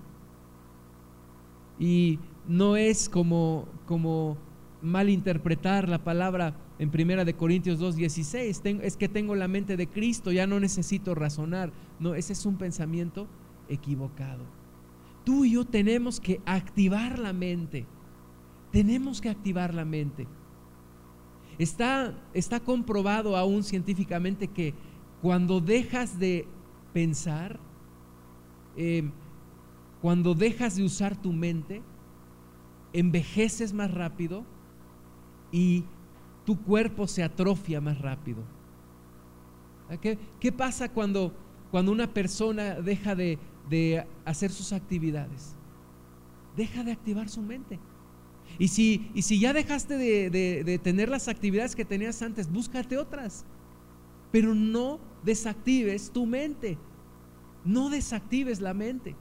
[1.80, 4.38] Y no es como, como
[4.82, 10.32] malinterpretar la palabra en Primera de Corintios 2:16, es que tengo la mente de Cristo,
[10.32, 11.72] ya no necesito razonar.
[12.00, 13.28] No, ese es un pensamiento
[13.70, 14.44] equivocado.
[15.24, 17.86] Tú y yo tenemos que activar la mente.
[18.72, 20.28] Tenemos que activar la mente.
[21.62, 24.74] Está, está comprobado aún científicamente que
[25.22, 26.48] cuando dejas de
[26.92, 27.60] pensar,
[28.76, 29.12] em,
[30.02, 31.84] cuando dejas de usar tu mente,
[32.94, 34.44] envejeces más rápido
[35.52, 35.84] y
[36.46, 38.42] tu cuerpo se atrofia más rápido.
[40.02, 41.32] ¿Qué, qué pasa cuando,
[41.70, 43.38] cuando una persona deja de,
[43.70, 45.56] de hacer sus actividades.
[46.56, 47.80] Deja de activar su mente.
[48.60, 53.46] Y si, y si ya dejaste de, tener las actividades que tenías antes, búscate otras.
[54.32, 56.78] Pero no desactives tu mente.
[57.66, 59.16] No desactives la mente.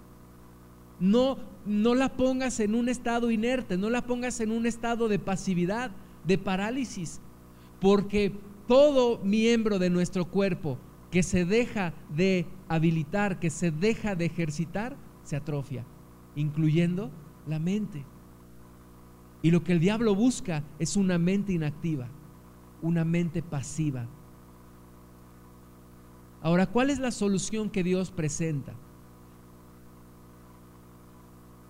[0.98, 5.18] No, no la pongas en un estado inerte, no la pongas en un estado de
[5.18, 5.90] pasividad,
[6.24, 7.20] de parálisis.
[7.80, 8.32] Porque
[8.68, 10.78] todo miembro de nuestro cuerpo
[11.10, 15.84] que se deja de habilitar, que se deja de ejercitar, se atrofia,
[16.36, 17.10] incluyendo
[17.46, 18.04] la mente.
[19.42, 22.08] Y lo que el diablo busca es una mente inactiva,
[22.82, 24.06] una mente pasiva.
[26.42, 28.74] Ahora, ¿cuál es la solución que Dios presenta?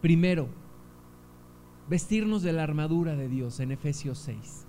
[0.00, 0.48] Primero,
[1.88, 4.66] vestirnos de la armadura de Dios en Efesios 6.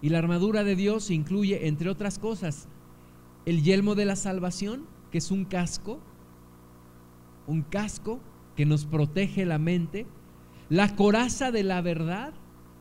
[0.00, 2.68] Y la armadura de Dios incluye, entre otras cosas,
[3.44, 6.00] el yelmo de la salvación, que es un casco,
[7.46, 8.20] un casco
[8.56, 10.06] que nos protege la mente,
[10.72, 12.32] la coraza de la verdad,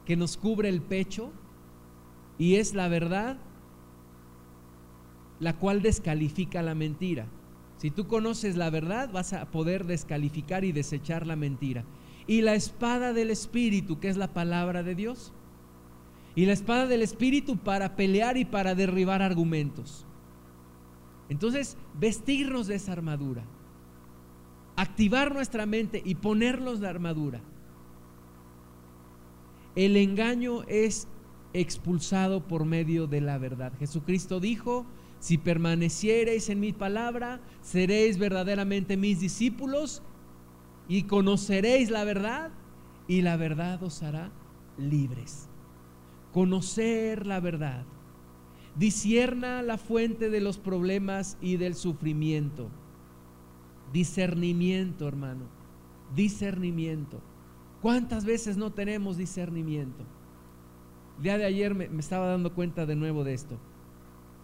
[0.05, 1.33] que nos cubre el pecho,
[2.37, 3.37] y es la verdad
[5.41, 7.25] la cual descalifica la mentira.
[7.75, 11.83] Si tú conoces la verdad, vas a poder descalificar y desechar la mentira.
[12.27, 15.33] Y la espada del Espíritu, que es la palabra de Dios.
[16.33, 20.05] Y la espada del Espíritu para pelear y para derribar argumentos.
[21.27, 23.43] Entonces, vestirnos de esa armadura.
[24.77, 27.41] Activar nuestra mente y ponernos la armadura.
[29.75, 31.07] El engaño es
[31.53, 33.73] expulsado por medio de la verdad.
[33.79, 34.85] Jesucristo dijo,
[35.19, 40.01] si permaneciereis en mi palabra, seréis verdaderamente mis discípulos
[40.87, 42.51] y conoceréis la verdad
[43.07, 44.31] y la verdad os hará
[44.77, 45.47] libres.
[46.33, 47.85] Conocer la verdad.
[48.75, 52.69] Disierna la fuente de los problemas y del sufrimiento.
[53.91, 55.45] Discernimiento, hermano.
[56.15, 57.21] Discernimiento.
[57.81, 60.03] ¿Cuántas veces no tenemos discernimiento?
[61.17, 63.57] El día de ayer me, me estaba dando cuenta de nuevo de esto.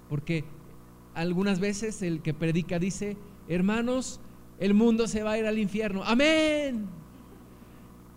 [0.09, 0.43] Porque
[1.13, 3.17] algunas veces el que predica dice,
[3.47, 4.19] hermanos,
[4.59, 6.03] el mundo se va a ir al infierno.
[6.03, 6.88] Amén.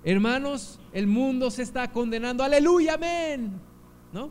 [0.04, 2.42] Hermanos, el mundo se está condenando.
[2.42, 3.52] Aleluya, amén.
[4.12, 4.30] ¿No?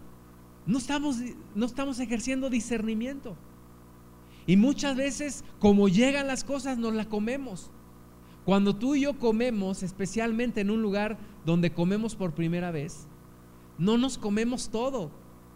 [0.66, 1.18] No estamos,
[1.56, 3.36] no estamos ejerciendo discernimiento.
[4.48, 7.70] Y muchas veces, como llegan las cosas, nos las comemos.
[8.50, 13.08] Cuando tú y yo comemos, especialmente en un lugar donde comemos por primera vez,
[13.78, 15.12] no nos comemos todo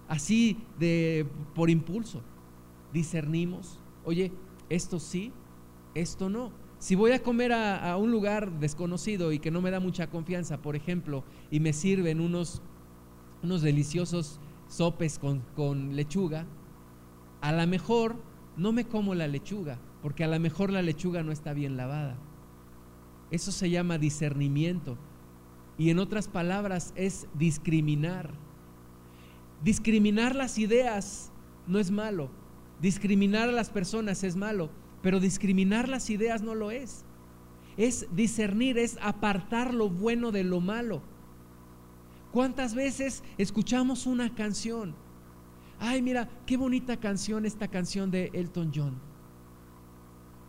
[0.08, 1.26] así de
[1.56, 2.22] por impulso
[2.94, 4.32] discernimos, oye,
[4.70, 5.34] esto sí,
[5.96, 6.52] esto no.
[6.78, 10.62] Si voy a comer a, un lugar desconocido y que no me da mucha confianza,
[10.62, 12.62] por ejemplo, y me sirven unos,
[13.42, 16.46] unos deliciosos sopes con, con lechuga,
[17.42, 18.18] a lo mejor
[18.56, 22.20] no me como la lechuga, porque a lo mejor la lechuga no está bien lavada.
[23.32, 24.98] Eso se llama discernimiento.
[25.78, 28.32] Y en otras palabras es discriminar.
[29.64, 31.32] Discriminar las ideas
[31.68, 32.30] no es malo,
[32.84, 34.70] Discriminar a las personas es malo,
[35.02, 37.06] pero discriminar las ideas no lo es.
[37.78, 41.02] Es discernir, es apartar lo bueno de lo malo.
[42.34, 44.96] ¿Cuántas veces escuchamos una canción?
[45.80, 49.00] Ay, mira, qué bonita canción esta canción de Elton John.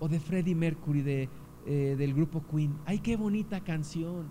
[0.00, 1.28] O de Freddie Mercury de,
[1.66, 2.76] eh, del grupo Queen.
[2.84, 4.30] Ay, qué bonita canción.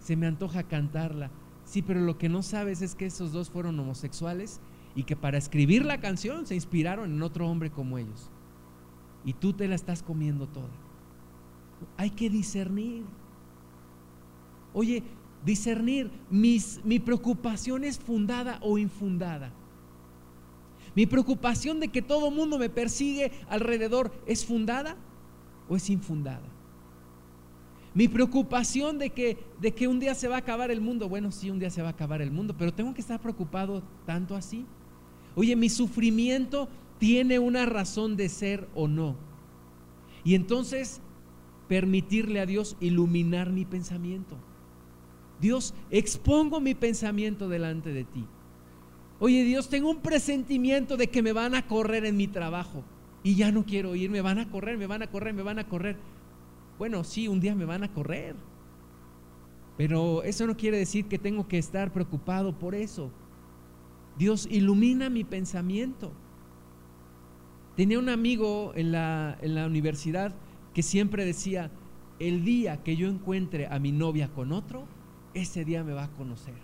[0.00, 1.30] Se me antoja cantarla.
[1.64, 4.60] Sí, pero lo que no sabes es que esos dos fueron homosexuales
[4.94, 8.30] y que para escribir la canción se inspiraron en otro hombre como ellos.
[9.24, 10.70] Y tú te la estás comiendo toda.
[11.96, 13.04] Hay que discernir.
[14.72, 15.04] Oye,
[15.44, 19.52] discernir, mis, mi preocupación es fundada o infundada.
[20.94, 24.96] Mi preocupación de que todo mundo me persigue alrededor es fundada
[25.68, 26.46] o es infundada.
[27.94, 31.32] Mi preocupación de que, de que un día se va a acabar el mundo, bueno,
[31.32, 34.36] sí, un día se va a acabar el mundo, pero tengo que estar preocupado tanto
[34.36, 34.66] así.
[35.34, 39.16] Oye, mi sufrimiento tiene una razón de ser o no.
[40.24, 41.00] Y entonces
[41.68, 44.36] permitirle a Dios iluminar mi pensamiento.
[45.40, 48.24] Dios, expongo mi pensamiento delante de ti.
[49.20, 52.84] Oye Dios, tengo un presentimiento de que me van a correr en mi trabajo
[53.28, 55.58] y ya no quiero ir, me van a correr, me van a correr, me van
[55.58, 55.98] a correr.
[56.78, 58.34] Bueno, sí, un día me van a correr,
[59.76, 63.10] pero eso no quiere decir que tengo que estar preocupado por eso.
[64.16, 66.10] Dios ilumina mi pensamiento.
[67.76, 70.34] Tenía un amigo en la, en la universidad
[70.72, 71.70] que siempre decía,
[72.18, 74.86] el día que yo encuentre a mi novia con otro,
[75.34, 76.54] ese día me va a conocer.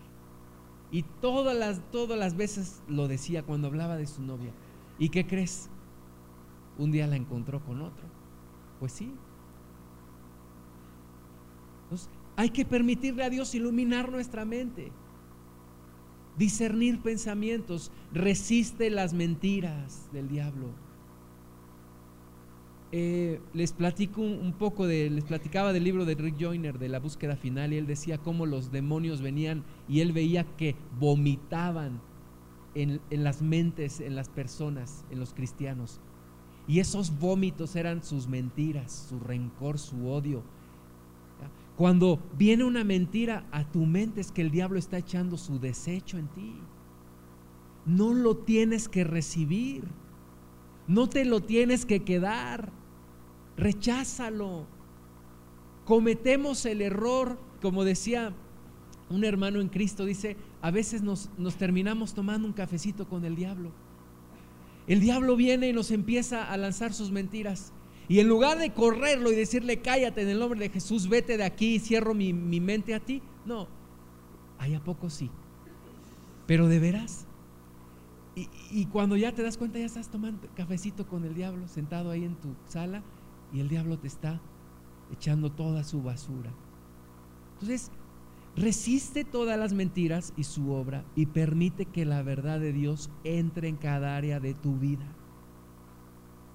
[0.91, 4.53] Y todas las, todas las veces lo decía cuando hablaba de su novia.
[4.99, 5.69] ¿Y qué crees?
[6.79, 8.05] Un día la encontró con otro.
[8.81, 9.13] Pues sí.
[11.85, 14.91] Entonces, hay que permitirle a Dios iluminar nuestra mente
[16.37, 20.69] discernir pensamientos, resiste las mentiras del diablo.
[22.93, 27.01] Eh, les platico un, poco de, les platicaba del libro de Rick Joyner de la
[27.01, 32.01] búsqueda final y él decía cómo los demonios venían y él veía que vomitaban
[32.77, 36.01] en, en las mentes, en las personas, en los cristianos.
[36.67, 40.43] Y esos vómitos eran sus mentiras, su rencor, su odio,
[41.77, 46.19] cuando viene una mentira a tu mente es que el diablo está echando su desecho
[46.19, 46.55] en ti.
[47.85, 49.85] No lo tienes que recibir.
[50.87, 52.71] No te lo tienes que quedar.
[53.57, 54.67] Recházalo.
[55.85, 58.33] Cometemos el error, como decía
[59.11, 63.37] un hermano en Cristo dice, a veces nos, nos terminamos tomando un cafecito con el
[63.37, 63.71] diablo.
[64.87, 67.73] El diablo viene y nos empieza a lanzar sus mentiras.
[68.09, 71.45] Y en lugar de correrlo y decirle, cállate en el nombre de Jesús, vete de
[71.45, 73.67] aquí y cierro mi, mi mente a ti, no,
[74.59, 75.31] hay a poco sí.
[76.47, 77.27] Pero de veras.
[78.37, 82.11] Y, y, cuando ya te das cuenta, ya estás tomando cafecito con el diablo, sentado
[82.11, 83.03] ahí en tu sala,
[83.53, 84.41] y el diablo te está
[85.13, 86.51] echando toda su basura.
[87.55, 87.91] Entonces,
[88.57, 93.69] resiste todas las mentiras y su obra y permite que la verdad de Dios entre
[93.69, 95.07] en cada área de tu vida.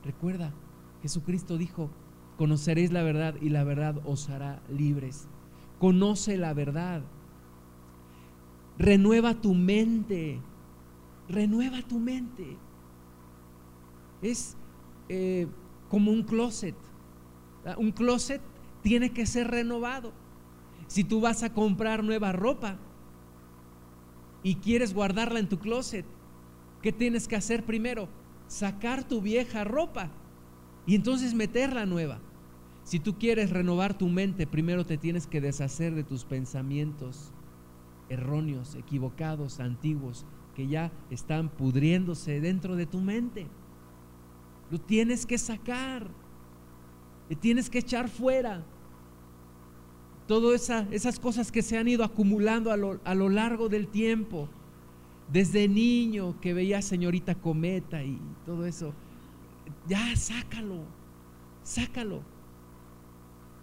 [0.03, 0.53] Recuerda,
[1.01, 1.89] Jesucristo dijo,
[2.37, 5.27] conoceréis la verdad y la verdad os hará libres.
[5.79, 7.01] Conoce la verdad.
[8.77, 10.39] Renueva tu mente.
[11.27, 12.57] Renueva tu mente.
[14.21, 14.57] Es
[15.09, 15.47] eh,
[15.89, 16.75] como un closet.
[17.77, 18.41] Un closet
[18.81, 20.13] tiene que ser renovado.
[20.89, 22.75] Si tú vas a comprar nueva ropa
[24.41, 26.03] y quieres guardarla en tu closet,
[26.81, 28.09] ¿qué tienes que hacer primero?
[28.47, 30.09] Sacar tu vieja ropa
[30.87, 32.19] y entonces meterla nueva.
[32.83, 37.31] Si tú quieres renovar tu mente, primero te tienes que deshacer de tus pensamientos
[38.09, 40.25] erróneos, equivocados, antiguos,
[40.55, 43.45] que ya están pudriéndose dentro de tu mente.
[44.71, 46.07] Lo tienes que sacar,
[47.29, 48.65] le tienes que echar fuera
[50.29, 54.47] todas esas cosas que se han ido acumulando a lo, a lo, largo del tiempo.
[55.33, 58.93] Desde niño que veía a señorita Cometa y todo eso.
[59.87, 60.83] Ya, sácalo,
[61.63, 62.21] sácalo.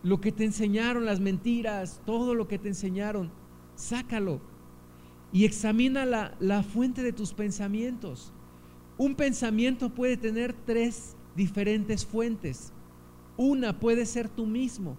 [0.03, 3.31] Lo que te enseñaron, las mentiras, todo lo que te enseñaron,
[3.77, 4.41] sácalo.
[5.33, 8.33] Y examina la, la fuente de tus pensamientos.
[8.99, 12.73] Un pensamiento puede tener tres diferentes fuentes.
[13.37, 14.97] Una puede ser tú mismo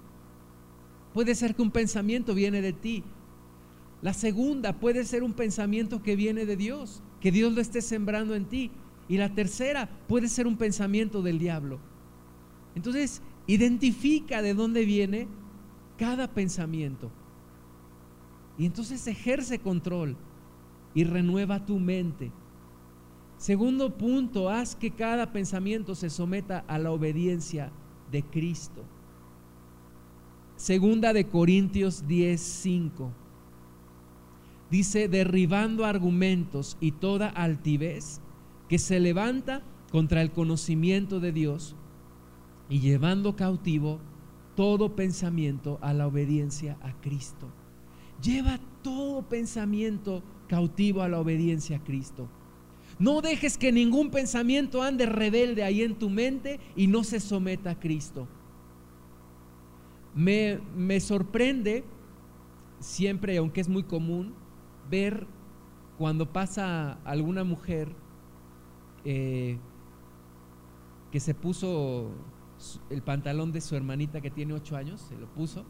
[1.17, 3.03] Puede ser que un pensamiento viene de ti.
[4.03, 8.35] La segunda puede ser un pensamiento que viene de Dios, que Dios lo esté sembrando
[8.35, 8.69] en ti.
[9.09, 11.79] Y la tercera puede ser un pensamiento del diablo.
[12.75, 15.27] Entonces, identifica de dónde viene
[15.97, 17.09] cada pensamiento.
[18.59, 20.15] Y entonces ejerce control
[20.93, 22.31] y renueva tu mente.
[23.39, 27.71] Segundo punto, haz que cada pensamiento se someta a la obediencia
[28.11, 28.83] de Cristo.
[30.57, 33.11] Segunda de Corintios 10:5.
[34.71, 38.21] Dice, derribando argumentos y toda altivez
[38.67, 41.75] que se levanta contra el conocimiento de Dios
[42.69, 43.99] y llevando cautivo
[44.55, 47.47] todo pensamiento a la obediencia a Cristo.
[48.21, 52.27] Lleva todo pensamiento cautivo a la obediencia a Cristo.
[52.97, 57.69] No dejes que ningún pensamiento ande rebelde ahí en tu mente y no se someta
[57.69, 58.27] a Cristo.
[60.17, 61.83] Me, sorprende
[62.79, 64.33] siempre, aunque es muy común,
[64.89, 65.27] ver
[65.99, 67.89] cuando pasa alguna mujer
[69.05, 69.59] eh,
[71.11, 72.09] que se puso
[72.89, 75.63] el pantalón de su hermanita que tiene ocho años, se lo puso,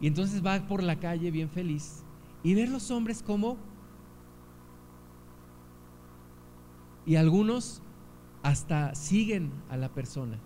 [0.00, 2.04] y entonces va por la calle bien feliz,
[2.42, 3.58] y ver los hombres como,
[7.04, 7.82] y algunos
[8.42, 10.38] hasta siguen a la persona.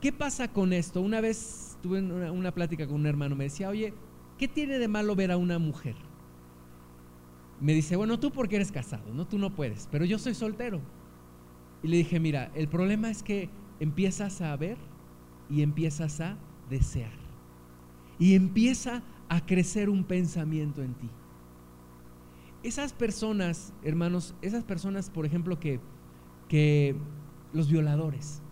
[0.00, 1.00] ¿Qué pasa con esto?
[1.00, 3.94] Una vez tuve una, plática con un hermano, me decía, oye,
[4.38, 5.94] ¿qué tiene de malo ver a una mujer?
[7.60, 10.80] Me dice, bueno, tú porque eres casado, no, tú no puedes, pero yo soy soltero.
[11.82, 13.48] Y le dije, mira, el problema es que
[13.80, 14.76] empiezas a ver
[15.48, 16.36] y empiezas a
[16.68, 17.12] desear.
[18.18, 21.08] Y empieza a crecer un pensamiento en ti.
[22.62, 25.80] Esas personas, hermanos, esas personas, por ejemplo, que,
[26.48, 26.96] que
[27.52, 28.42] los violadores,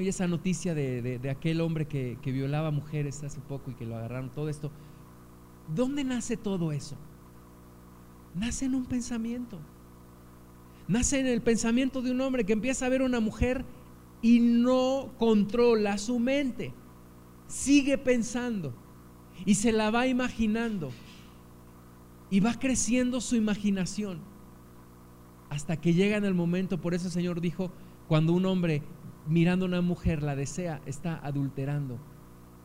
[0.00, 3.96] y esa noticia de, aquel hombre que, que, violaba mujeres hace poco y que lo
[3.96, 4.70] agarraron, todo esto.
[5.74, 6.96] ¿Dónde nace todo eso?
[8.34, 9.58] Nace en un pensamiento.
[10.88, 13.64] Nace en el pensamiento de un hombre que empieza a ver una mujer
[14.20, 16.72] y no controla su mente.
[17.46, 18.72] Sigue pensando
[19.44, 20.90] y se la va imaginando.
[22.30, 24.20] Y va creciendo su imaginación
[25.52, 27.70] hasta que llega en el momento, por eso el Señor dijo,
[28.08, 28.82] cuando un hombre
[29.26, 31.98] mirando a una mujer, la desea, está adulterando.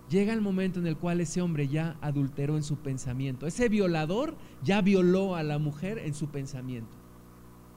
[0.10, 3.46] Llega el momento en el cual ese hombre ya adulteró en su pensamiento.
[3.46, 6.96] Ese violador ya violó a la mujer en su pensamiento.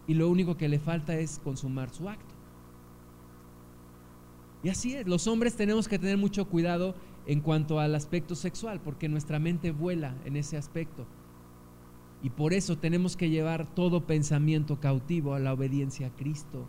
[0.07, 2.35] Y lo único que le falta es consumar su acto.
[4.63, 6.95] Y así es, los hombres tenemos que tener mucho cuidado
[7.27, 11.07] en cuanto al aspecto sexual, porque nuestra mente vuela en ese aspecto.
[12.23, 16.69] Y por eso tenemos que llevar todo pensamiento cautivo a la obediencia a Cristo.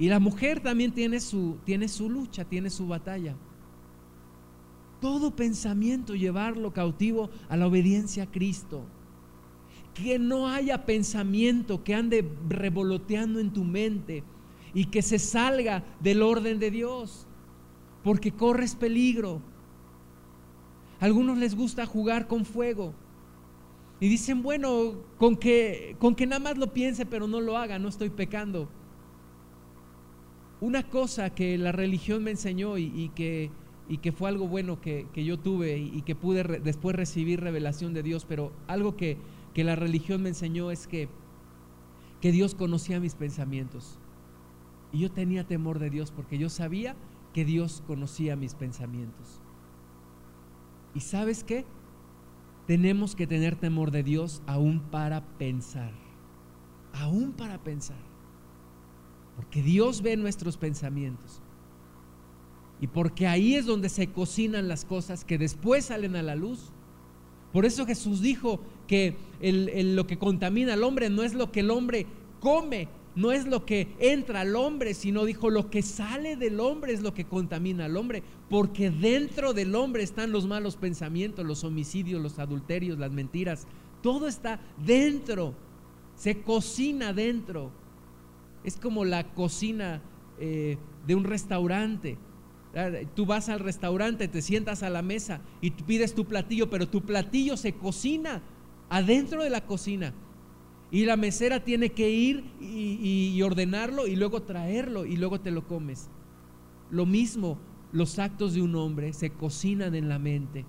[0.00, 3.36] Y la mujer también tiene su, tiene su lucha, tiene su batalla.
[4.98, 8.82] todo pensamiento llevarlo cautivo a la obediencia a Cristo.
[9.92, 14.24] Que no haya pensamiento que ande revoloteando en tu mente
[14.72, 17.26] y que se salga del orden de Dios,
[18.02, 19.42] porque corres peligro.
[20.98, 22.94] algunos les gusta jugar con fuego
[24.00, 27.78] y dicen, bueno, con que, con que nada más lo piense pero no lo haga,
[27.78, 28.79] no estoy pecando.
[30.60, 33.50] Una cosa que la religión me enseñó y, que,
[34.12, 38.52] fue algo bueno que, yo tuve y, que pude después recibir revelación de Dios, pero
[38.66, 39.16] algo que,
[39.54, 41.08] que la religión me enseñó es que,
[42.20, 43.98] que Dios conocía mis pensamientos.
[44.92, 46.94] Y yo tenía temor de Dios porque yo sabía
[47.32, 49.40] que Dios conocía mis pensamientos.
[50.94, 51.64] ¿Y sabes qué?
[52.66, 55.92] Tenemos que tener temor de Dios aún para pensar.
[56.92, 58.09] Aún para pensar.
[59.36, 61.40] Porque Dios ve nuestros pensamientos.
[62.80, 66.72] Y porque ahí es donde se cocinan las cosas que después salen a la luz.
[67.52, 71.70] Por eso Jesús dijo que lo que contamina al hombre no es lo que el
[71.70, 72.06] hombre
[72.40, 76.92] come, no es lo que entra al hombre, sino dijo lo que sale del hombre
[76.92, 81.64] es lo que contamina al hombre, porque dentro del hombre están los malos pensamientos, los
[81.64, 83.66] homicidios, los adulterios, las mentiras,
[84.02, 85.54] todo está dentro,
[86.14, 87.72] se cocina dentro.
[88.64, 90.02] Es como la cocina
[90.38, 92.18] eh, de un restaurante.
[93.14, 97.02] Tú vas al restaurante, te sientas a la mesa y pides tu platillo, pero tu
[97.02, 98.42] platillo se cocina
[98.88, 100.14] adentro de la cocina.
[100.90, 105.50] Y la mesera tiene que ir y, y, ordenarlo y luego traerlo y luego te
[105.50, 106.10] lo comes.
[106.90, 107.58] Lo mismo,
[107.92, 110.64] los actos de un hombre se cocinan en la mente.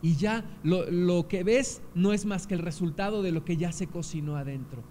[0.00, 3.56] Y ya lo, lo que ves no es más que el resultado de lo que
[3.56, 4.84] ya se cocinó adentro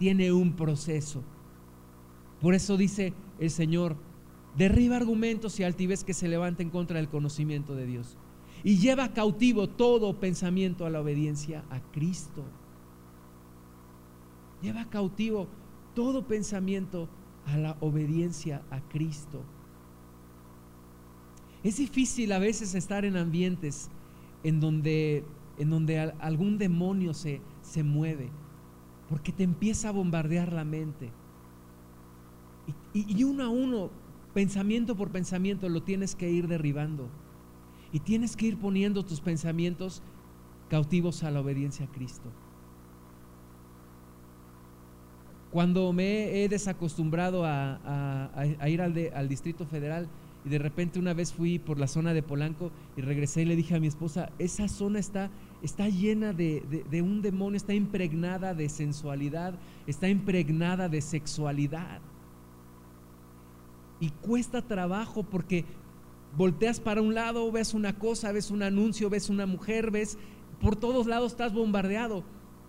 [0.00, 1.22] tiene un proceso.
[2.40, 3.96] Por eso dice el Señor,
[4.56, 8.16] derriba argumentos y altivez que se levanten contra el conocimiento de Dios.
[8.64, 12.42] Y lleva cautivo todo pensamiento a la obediencia a Cristo.
[14.62, 15.48] Lleva cautivo
[15.94, 17.06] todo pensamiento
[17.44, 19.42] a la obediencia a Cristo.
[21.62, 23.90] Es difícil a veces estar en ambientes
[24.44, 25.24] en donde,
[25.58, 28.30] en donde algún demonio se, se mueve
[29.10, 31.10] porque te empieza a bombardear la mente.
[32.94, 33.90] Y, uno a uno,
[34.32, 37.08] pensamiento por pensamiento, lo tienes que ir derribando.
[37.92, 40.00] Y tienes que ir poniendo tus pensamientos
[40.68, 42.30] cautivos a la obediencia a Cristo.
[45.50, 48.30] Cuando me he desacostumbrado a,
[48.68, 50.08] ir al, Distrito Federal,
[50.44, 53.56] y de repente una vez fui por la zona de Polanco y regresé y le
[53.56, 55.30] dije a mi esposa, esa zona está,
[55.62, 56.62] está llena de,
[57.02, 59.54] un demonio, está impregnada de sensualidad,
[59.86, 62.00] está impregnada de sexualidad.
[64.00, 65.64] Y cuesta trabajo porque
[66.36, 70.16] volteas para un lado, ves una cosa, ves un anuncio, ves una mujer, ves,
[70.60, 72.24] por todos lados estás bombardeado.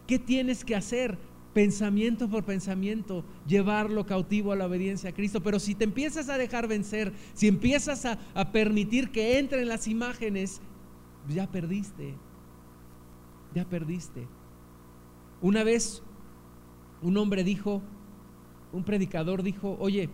[0.08, 1.18] ¿Qué tienes que hacer?
[1.54, 5.42] pensamiento por pensamiento, llevarlo cautivo a la obediencia a Cristo.
[5.42, 8.18] Pero si te empiezas a dejar vencer, si empiezas a,
[8.52, 10.62] permitir que entren las imágenes,
[11.30, 12.16] ya perdiste,
[13.54, 14.28] ya perdiste.
[15.42, 16.04] Una vez
[17.02, 17.82] un hombre dijo,
[18.72, 20.10] un predicador dijo, oye,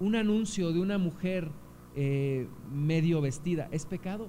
[0.00, 1.50] un anuncio de una mujer
[1.94, 4.28] eh, medio vestida, ¿es pecado?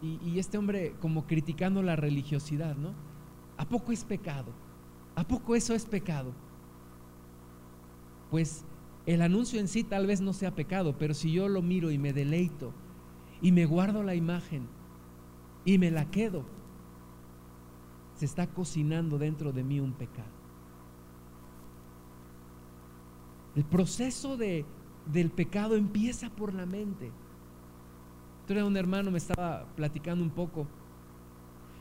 [0.00, 2.94] Y, y este hombre como criticando la religiosidad, ¿no?
[3.56, 4.52] ¿A poco es pecado?
[5.14, 6.32] ¿A poco eso es pecado?
[8.30, 8.64] Pues
[9.06, 11.98] el anuncio en sí tal vez no sea pecado, pero si yo lo miro y
[11.98, 12.72] me deleito
[13.40, 14.68] y me guardo la imagen
[15.66, 16.44] y me la quedo,
[18.14, 20.30] se está cocinando dentro de mí un pecado.
[23.54, 24.64] El proceso de,
[25.12, 27.10] del pecado empieza por la mente.
[28.42, 30.66] Entonces un hermano me estaba platicando un poco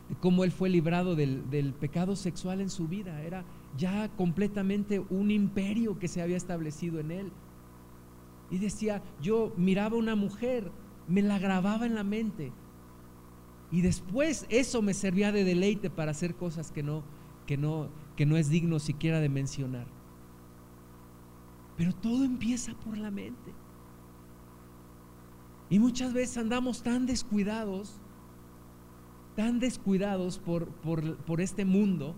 [0.10, 3.22] de cómo él fue librado del, pecado sexual en su vida.
[3.22, 3.46] Era
[3.78, 7.32] ya completamente un imperio que se había establecido en él.
[8.50, 10.72] Y decía, yo miraba a una mujer,
[11.08, 12.52] me la grababa en la mente.
[13.76, 17.04] Y después eso me servía de deleite para hacer cosas que no,
[17.46, 19.86] que no, que no es digno siquiera de mencionar.
[21.76, 23.52] Pero todo empieza por la mente.
[25.70, 28.00] Y muchas veces andamos tan descuidados
[29.36, 32.16] tan descuidados por, por, este mundo,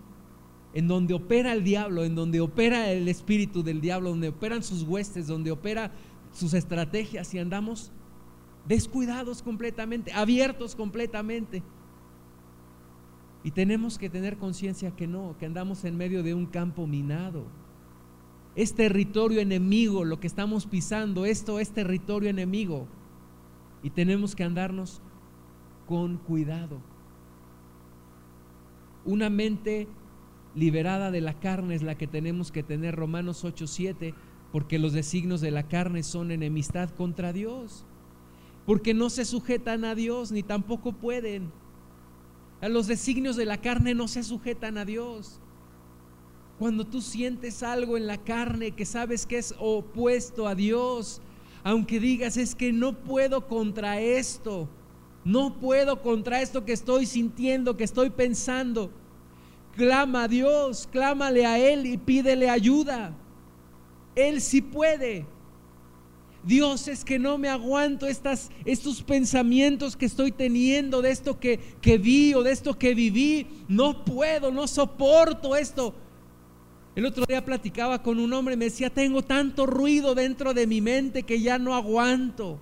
[0.76, 4.84] en donde opera el diablo, en donde opera el espíritu del diablo, donde operan sus
[4.84, 5.92] huestes, donde opera
[6.32, 7.92] sus estrategias y andamos
[8.68, 11.64] descuidados completamente, abiertos completamente.
[13.44, 17.46] Y tenemos que tener conciencia que no, que andamos en medio de un campo minado.
[18.56, 22.88] es territorio enemigo lo que estamos pisando, esto es territorio enemigo.
[23.84, 25.00] Y tenemos que andarnos
[25.86, 26.82] con cuidado.
[29.06, 29.88] Una mente
[30.56, 34.16] liberada de la carne es la que tenemos que tener, Romanos 8:7,
[34.52, 37.86] porque los designios de la carne son enemistad contra Dios,
[38.68, 41.54] porque no se sujetan a Dios ni tampoco pueden.
[42.60, 45.40] A los designios de la carne no se sujetan a Dios.
[46.60, 51.22] Cuando tú sientes algo en la carne que sabes que es opuesto a Dios,
[51.64, 54.68] aunque digas es que no puedo contra esto,
[55.24, 58.92] no puedo contra esto que estoy sintiendo, que estoy pensando,
[59.78, 63.16] clama a Dios, clámale a Él y pídele ayuda.
[64.14, 65.26] Él sí puede.
[66.44, 71.60] Dios es que no me aguanto estas, estos pensamientos que estoy teniendo, de esto que,
[71.82, 73.48] que vi o de esto que viví.
[73.68, 75.94] No puedo, no soporto esto.
[76.96, 80.68] El otro día platicaba con un hombre y me decía, tengo tanto ruido dentro de
[80.68, 82.60] mi mente que ya no aguanto.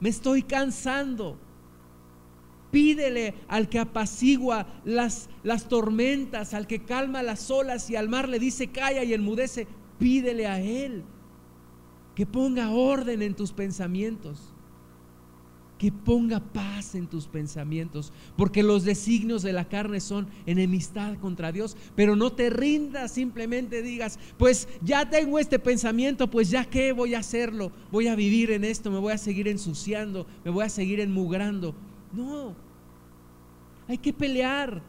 [0.00, 1.38] Me estoy cansando.
[2.70, 8.28] Pídele al que apacigua las, las tormentas, al que calma las olas y al mar
[8.28, 9.66] le dice calla y enmudece.
[9.98, 11.04] Pídele a Él
[12.16, 14.52] que ponga orden en tus pensamientos
[15.78, 21.52] que ponga paz en tus pensamientos, porque los designios de la carne son enemistad contra
[21.52, 26.92] Dios, pero no te rindas, simplemente digas, pues ya tengo este pensamiento, pues ya qué
[26.92, 30.64] voy a hacerlo, voy a vivir en esto, me voy a seguir ensuciando, me voy
[30.64, 31.74] a seguir enmugrando.
[32.12, 32.54] No,
[33.86, 34.82] hay que pelear.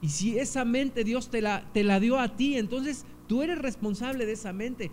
[0.00, 3.58] Y si esa mente Dios te la, te la dio a ti, entonces tú eres
[3.58, 4.90] responsable de esa mente.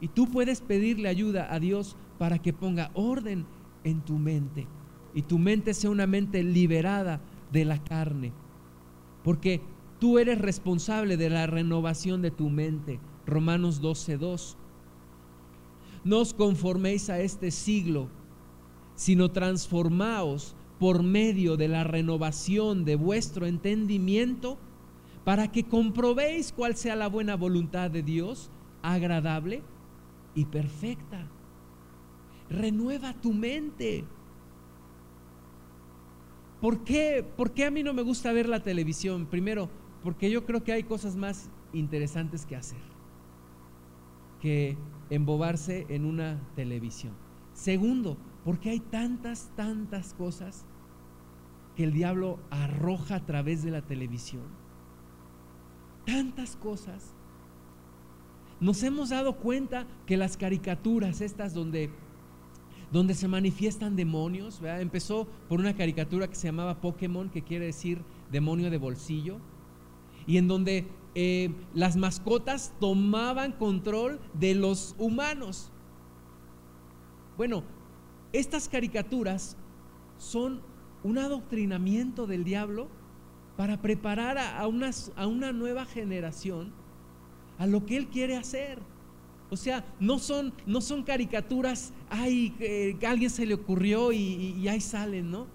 [0.00, 3.46] Y tú puedes pedirle ayuda a Dios para que ponga orden
[3.84, 4.66] en tu mente
[5.16, 8.34] y tu mente sea una mente liberada de la carne.
[9.24, 9.62] Porque
[9.98, 13.00] tú eres responsable de la renovación de tu mente.
[13.24, 14.56] Romanos 12:2.
[16.04, 18.08] No os conforméis a este siglo,
[18.94, 24.58] sino transformaos por medio de la renovación de vuestro entendimiento,
[25.24, 28.50] para que comprobéis cuál sea la buena voluntad de Dios,
[28.82, 29.62] agradable
[30.36, 31.26] y perfecta
[32.48, 34.04] renueva tu mente.
[36.60, 37.26] ¿Por qué?
[37.36, 39.26] ¿Por qué a mí no me gusta ver la televisión?
[39.26, 39.68] Primero,
[40.04, 42.78] porque yo creo que hay cosas más interesantes que hacer
[44.40, 44.78] que
[45.10, 47.14] embobarse en una televisión.
[47.52, 50.64] Segundo, porque hay tantas, tantas cosas
[51.74, 54.44] que el diablo arroja a través de la televisión.
[56.04, 57.15] Tantas cosas.
[58.60, 61.90] Nos hemos dado cuenta que las caricaturas, estas donde
[62.92, 64.60] donde se manifiestan demonios.
[64.62, 68.00] Empezó por una caricatura que se llamaba Pokémon, que quiere decir
[68.30, 69.38] demonio de bolsillo,
[70.26, 75.70] y en donde eh, las mascotas tomaban control de los humanos.
[77.36, 77.62] Bueno,
[78.32, 79.56] estas caricaturas
[80.18, 80.60] son
[81.02, 82.88] un adoctrinamiento del diablo
[83.56, 86.72] para preparar a, una, a una nueva generación
[87.58, 88.78] a lo que él quiere hacer.
[89.50, 94.66] O sea, no son, no son caricaturas, ay, que a alguien se le ocurrió y,
[94.68, 95.46] ahí salen, ¿no?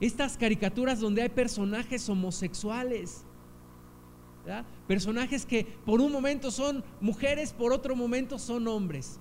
[0.00, 3.24] Estas caricaturas donde hay personajes homosexuales,
[4.88, 9.20] personajes que por un momento son mujeres, por otro momento son hombres.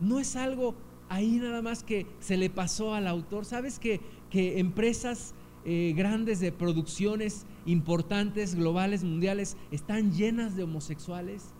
[0.00, 0.74] No es algo
[1.10, 3.44] ahí nada más que se le pasó al autor.
[3.44, 4.00] ¿Sabes que,
[4.30, 5.34] que empresas
[5.64, 11.54] eh, grandes de producciones importantes, globales, mundiales, están llenas de homosexuales?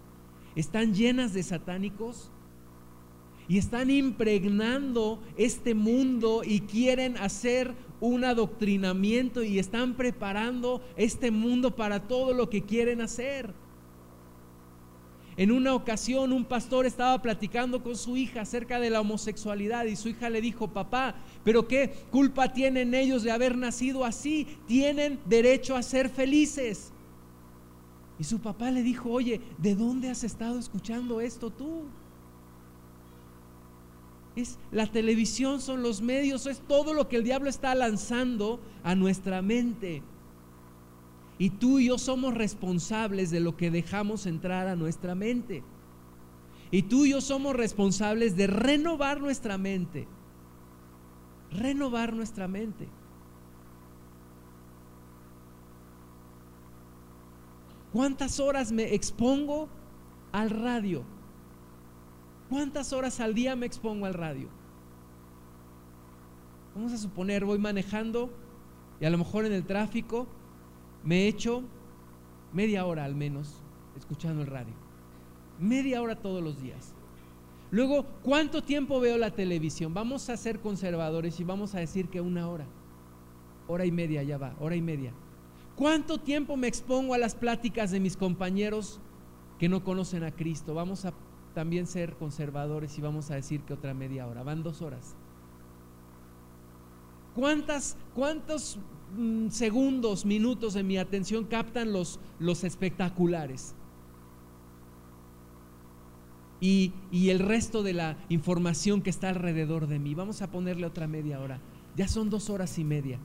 [0.58, 2.32] están llenas de satánicos
[3.46, 11.76] y están impregnando este mundo y quieren hacer un adoctrinamiento y están preparando este mundo
[11.76, 13.54] para todo lo que quieren hacer.
[15.38, 19.94] En una ocasión un pastor estaba platicando con su hija acerca de la homosexualidad y
[19.94, 21.14] su hija le dijo, papá,
[21.44, 24.48] pero ¿qué culpa tienen ellos de haber nacido así?
[24.66, 26.90] Tienen derecho a ser felices.
[28.18, 31.84] Y su papá le dijo, oye, ¿de dónde has estado escuchando esto tú?
[34.34, 38.96] Es la televisión, son los medios, es todo lo que el diablo está lanzando a
[38.96, 40.02] nuestra mente.
[41.38, 45.62] Y tú y yo somos responsables de lo que dejamos entrar a nuestra mente.
[46.70, 50.08] Y tú y yo somos responsables de renovar nuestra mente.
[51.52, 52.88] Renovar nuestra mente.
[57.92, 59.68] ¿Cuántas horas me expongo
[60.32, 61.04] al radio?
[62.50, 64.48] ¿Cuántas horas al día me expongo al radio?
[66.74, 68.30] Vamos a suponer, voy manejando
[69.00, 70.26] y a lo mejor en el tráfico
[71.04, 71.62] me echo
[72.52, 73.62] media hora al menos,
[73.96, 74.74] escuchando el radio.
[75.58, 76.94] Media hora todos los días.
[77.70, 79.92] Luego, ¿cuánto tiempo veo la televisión?
[79.92, 82.66] Vamos a ser conservadores y vamos a decir que una hora.
[83.66, 85.12] Hora y media ya va, hora y media.
[85.76, 89.00] ¿Cuánto tiempo me expongo a las pláticas de mis compañeros
[89.58, 90.74] que no conocen a Cristo?
[90.74, 91.12] Vamos a
[91.54, 94.42] también ser conservadores y vamos a decir que otra media hora.
[94.42, 95.14] Van dos horas.
[97.34, 98.78] ¿Cuántas, ¿Cuántos
[99.16, 103.74] mm, segundos, minutos de mi atención captan los, los espectaculares?
[106.60, 110.14] y, el resto de la información que está alrededor de mí.
[110.14, 111.60] Vamos a ponerle otra media hora.
[111.96, 113.18] Ya son dos horas y media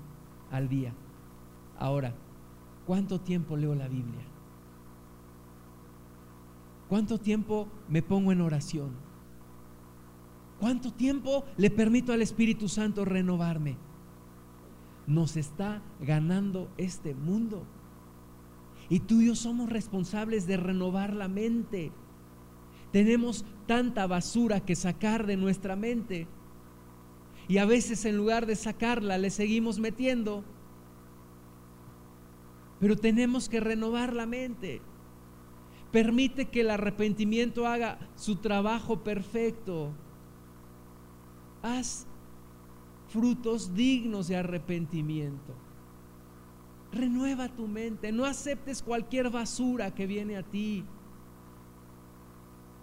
[0.51, 0.93] al día.
[1.77, 2.13] Ahora,
[2.85, 4.21] ¿cuánto tiempo leo la Biblia?
[6.89, 8.91] ¿Cuánto tiempo me pongo en oración?
[10.59, 13.75] ¿Cuánto tiempo le permito al Espíritu Santo renovarme?
[15.07, 17.63] Nos está ganando este mundo.
[18.89, 21.91] Y tú y yo somos responsables de renovar la mente
[22.93, 26.27] tenemos tanta basura que sacar de nuestra mente.
[27.47, 30.45] Y a veces en lugar de sacarla le seguimos metiendo.
[32.79, 34.79] Pero tenemos que renovar la mente.
[35.91, 39.91] Permite que el arrepentimiento haga su trabajo perfecto.
[41.63, 42.05] Haz
[43.13, 45.53] frutos dignos de arrepentimiento.
[46.91, 48.11] Renueva tu mente.
[48.11, 50.83] No aceptes cualquier basura que viene a ti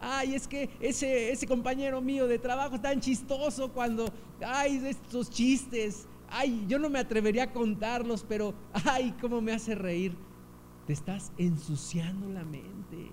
[0.01, 4.07] ay, es que ese, ese compañero mío de trabajo es tan chistoso cuando,
[4.45, 9.75] ay, estos chistes, ay, yo no me atrevería a contarlos, pero, ay, cómo me hace
[9.75, 10.17] reír.
[10.87, 13.11] Te estás ensuciando la mente.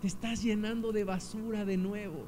[0.00, 2.24] Te estás llenando de basura de nuevo.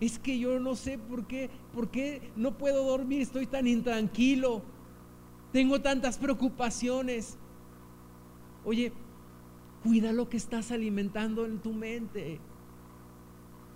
[0.00, 4.62] Es que yo no sé por qué, por qué no puedo dormir, estoy tan intranquilo.
[5.52, 7.38] Tengo tantas preocupaciones.
[8.64, 8.92] Oye,
[9.86, 12.40] Cuida lo que estás alimentando en tu mente.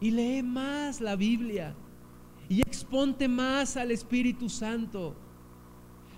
[0.01, 1.77] Y lee más la Biblia.
[2.49, 5.15] Y exponte más al Espíritu Santo.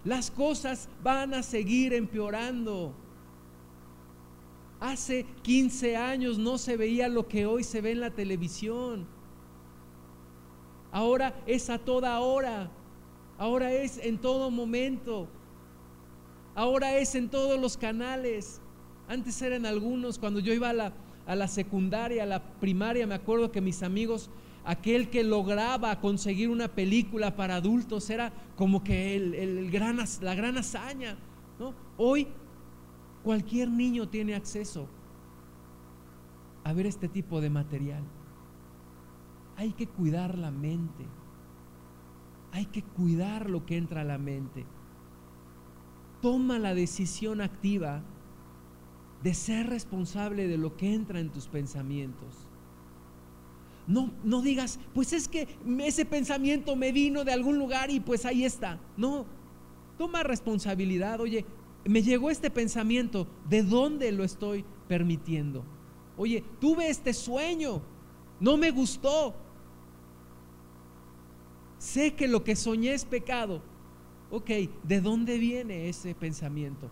[0.02, 2.94] Las cosas van a seguir empeorando.
[4.80, 9.06] Hace 15 años no se veía lo que hoy se ve en la televisión.
[10.92, 12.70] Ahora es a toda hora.
[13.38, 15.26] Ahora es en todo momento.
[16.54, 18.60] Ahora es en todos los canales.
[19.08, 23.60] Antes eran algunos, cuando yo iba a la, secundaria, a la primaria, me acuerdo que
[23.60, 24.30] mis amigos,
[24.64, 30.58] aquel que lograba conseguir una película para adultos era como que el, gran, la gran
[30.58, 31.16] hazaña.
[31.96, 32.28] Hoy
[33.24, 34.86] cualquier niño tiene acceso
[36.64, 38.02] a ver este tipo de material.
[39.62, 41.04] Hay que cuidar la mente.
[42.50, 44.66] Hay que cuidar lo que entra a la mente.
[46.20, 48.02] Toma la decisión activa
[49.22, 52.48] de ser responsable de lo que entra en tus pensamientos.
[53.86, 55.46] No, no digas, pues es que
[55.78, 58.80] ese pensamiento me vino de algún lugar y pues ahí está.
[58.96, 59.26] No,
[59.96, 61.20] toma responsabilidad.
[61.20, 61.46] Oye,
[61.84, 65.62] me llegó este pensamiento, ¿de dónde lo estoy permitiendo?
[66.16, 67.80] Oye, tuve este sueño,
[68.40, 69.36] no me gustó.
[71.82, 73.60] Sé que lo que soñé es pecado.
[74.30, 74.50] Ok,
[74.84, 76.88] ¿de dónde viene ese pensamiento?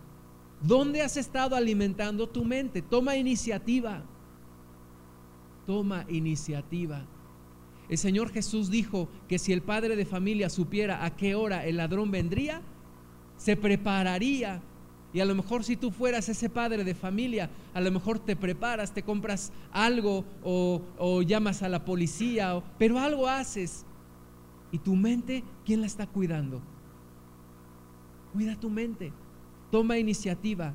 [0.61, 2.81] ¿Dónde has estado alimentando tu mente?
[2.81, 4.03] Toma iniciativa.
[5.65, 7.05] Toma iniciativa.
[7.87, 11.77] El Señor Jesús dijo que si el padre de familia supiera a qué hora el
[11.77, 12.61] ladrón vendría,
[13.37, 14.61] se prepararía.
[15.13, 18.35] Y a lo mejor si tú fueras ese padre de familia, a lo mejor te
[18.35, 23.85] preparas, te compras algo o, llamas a la policía, pero algo haces.
[24.71, 26.61] ¿Y tu mente quién la está cuidando?
[28.33, 29.11] Cuida tu mente.
[29.71, 30.73] Toma iniciativa.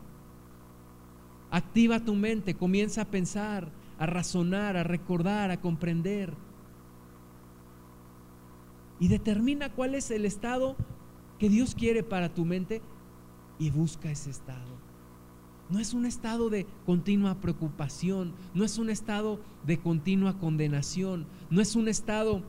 [1.50, 6.34] Activa tu mente, comienza a pensar, a razonar, a recordar, a comprender.
[8.98, 10.76] Y determina cuál es el estado
[11.38, 12.82] que Dios quiere para tu mente
[13.58, 14.76] y busca ese estado.
[15.68, 21.60] No es un estado de continua preocupación, no es un estado de continua condenación, no
[21.60, 22.42] es un estado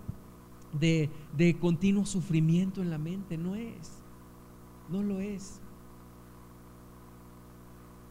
[0.79, 4.03] de, de continuo sufrimiento en la mente, no es,
[4.89, 5.61] no lo es.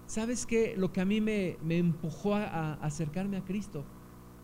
[0.07, 0.77] ¿Sabes qué?
[0.77, 3.85] Lo que a mí me, empujó a, acercarme a Cristo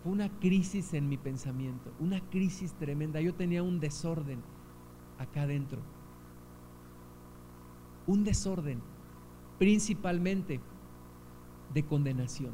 [0.02, 3.20] fue una crisis en mi pensamiento, una crisis tremenda.
[3.20, 4.40] Yo tenía un desorden
[5.18, 5.80] acá adentro.
[8.08, 8.80] Un desorden,
[9.58, 10.60] principalmente
[11.72, 12.52] de condenación.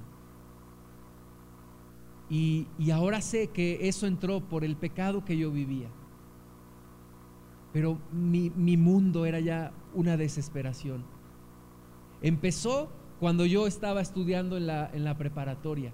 [2.30, 5.88] Y, ahora sé que eso entró por el pecado que yo vivía.
[7.72, 11.04] Pero mi mundo era ya una desesperación
[12.22, 12.88] empezó
[13.20, 15.92] cuando yo estaba estudiando en la, en la preparatoria.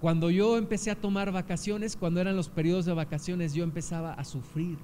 [0.00, 4.24] Cuando yo empecé a tomar vacaciones, cuando eran los periodos de vacaciones, yo empezaba a
[4.24, 4.78] sufrir.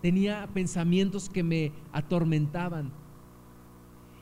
[0.00, 2.92] Tenía pensamientos que me atormentaban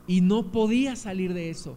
[0.07, 1.77] y no podía salir de eso.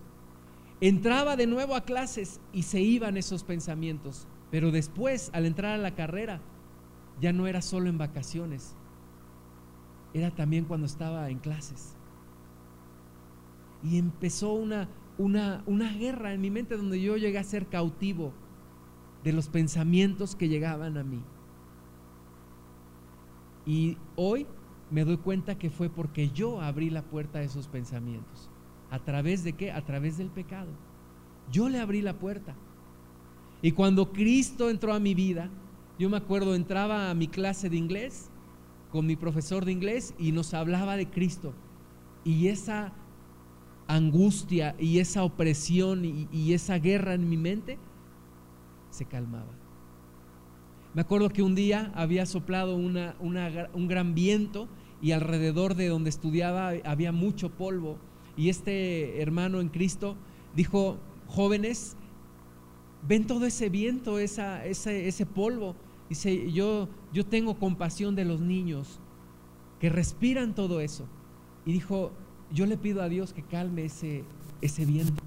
[0.84, 5.82] Entraba de nuevo a clases y se iban esos pensamientos, pero después, al entrar a
[5.82, 6.42] la carrera,
[7.22, 8.76] ya no era solo en vacaciones,
[10.14, 11.96] era también cuando estaba en clases.
[13.82, 18.34] Y empezó una, una, una guerra en mi mente donde yo llegué a ser cautivo
[19.24, 21.24] de los pensamientos que llegaban a mí.
[23.66, 24.48] Y hoy
[24.92, 28.50] me doy cuenta que fue porque yo abrí la puerta a esos pensamientos.
[28.94, 29.72] ¿A través de qué?
[29.72, 30.70] A través del pecado.
[31.52, 32.54] Yo le abrí la puerta.
[33.64, 35.50] Y cuando Cristo entró a mi vida,
[35.98, 38.30] yo me acuerdo, entraba a mi clase de inglés
[38.92, 41.56] con mi profesor de inglés y nos hablaba de Cristo.
[42.24, 42.94] Y esa
[43.88, 47.80] angustia y esa opresión y, esa guerra en mi mente
[48.92, 49.54] se calmaba.
[50.94, 54.68] Me acuerdo que un día había soplado un gran viento
[55.02, 57.98] y alrededor de donde estudiaba había mucho polvo.
[58.36, 60.16] Y este hermano en Cristo
[60.56, 61.96] dijo, jóvenes,
[63.08, 65.76] ven todo ese viento, esa, ese, ese polvo.
[66.10, 69.00] Dice, yo, yo tengo compasión de los niños
[69.80, 71.06] que respiran todo eso.
[71.66, 72.12] Y dijo,
[72.52, 74.24] yo le pido a Dios que calme ese,
[74.62, 75.22] ese viento.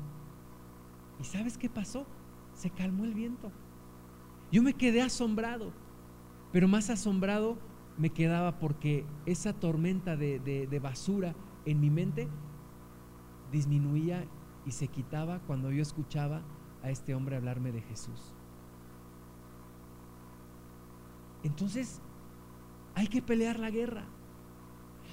[1.20, 2.06] ¿Y sabes qué pasó?
[2.54, 3.50] Se calmó el viento.
[4.52, 5.72] Yo me quedé asombrado,
[6.52, 7.56] pero más asombrado
[7.98, 11.34] me quedaba porque esa tormenta de, de basura
[11.64, 12.28] en mi mente
[13.52, 14.24] disminuía
[14.64, 16.42] y se quitaba cuando yo escuchaba
[16.82, 18.34] a este hombre hablarme de Jesús.
[21.42, 22.00] Entonces,
[22.94, 24.04] hay que pelear la guerra.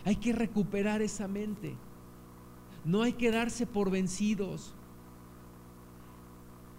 [0.06, 1.76] Hay que recuperar esa mente.
[2.86, 4.74] No hay que darse por vencidos.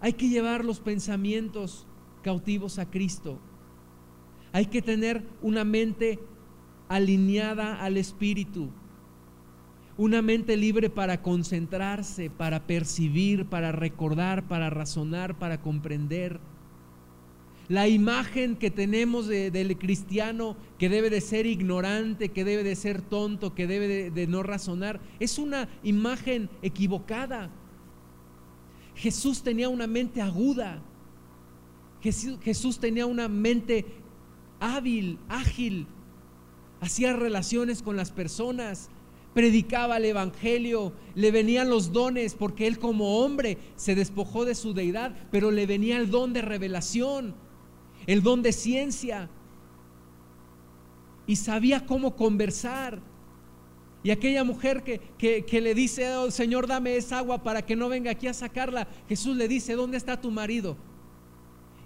[0.01, 1.87] Hay que llevar los pensamientos
[2.23, 3.39] cautivos a Cristo.
[4.53, 6.19] Hay que tener una mente
[6.89, 8.71] alineada al Espíritu.
[9.97, 16.40] Una mente libre para concentrarse, para percibir, para recordar, para razonar, para comprender.
[17.68, 23.01] La imagen que tenemos del cristiano que debe de ser ignorante, que debe de ser
[23.01, 27.51] tonto, que debe de, no razonar, es una imagen equivocada.
[28.97, 30.82] Jesús tenía una mente aguda.
[32.03, 33.86] Jesús, tenía una mente
[34.61, 35.86] hábil, ágil.
[36.82, 38.90] Hacía relaciones con las personas,
[39.35, 44.72] predicaba el Evangelio, le venían los dones, porque él como hombre se despojó de su
[44.72, 47.35] deidad, pero le venía el don de revelación
[48.07, 49.28] el don de ciencia
[51.26, 53.01] y sabía cómo conversar.
[54.03, 58.11] Y aquella mujer que, le dice, oh, Señor, dame esa agua para que no venga
[58.11, 60.76] aquí a sacarla, Jesús le dice, ¿dónde está tu marido?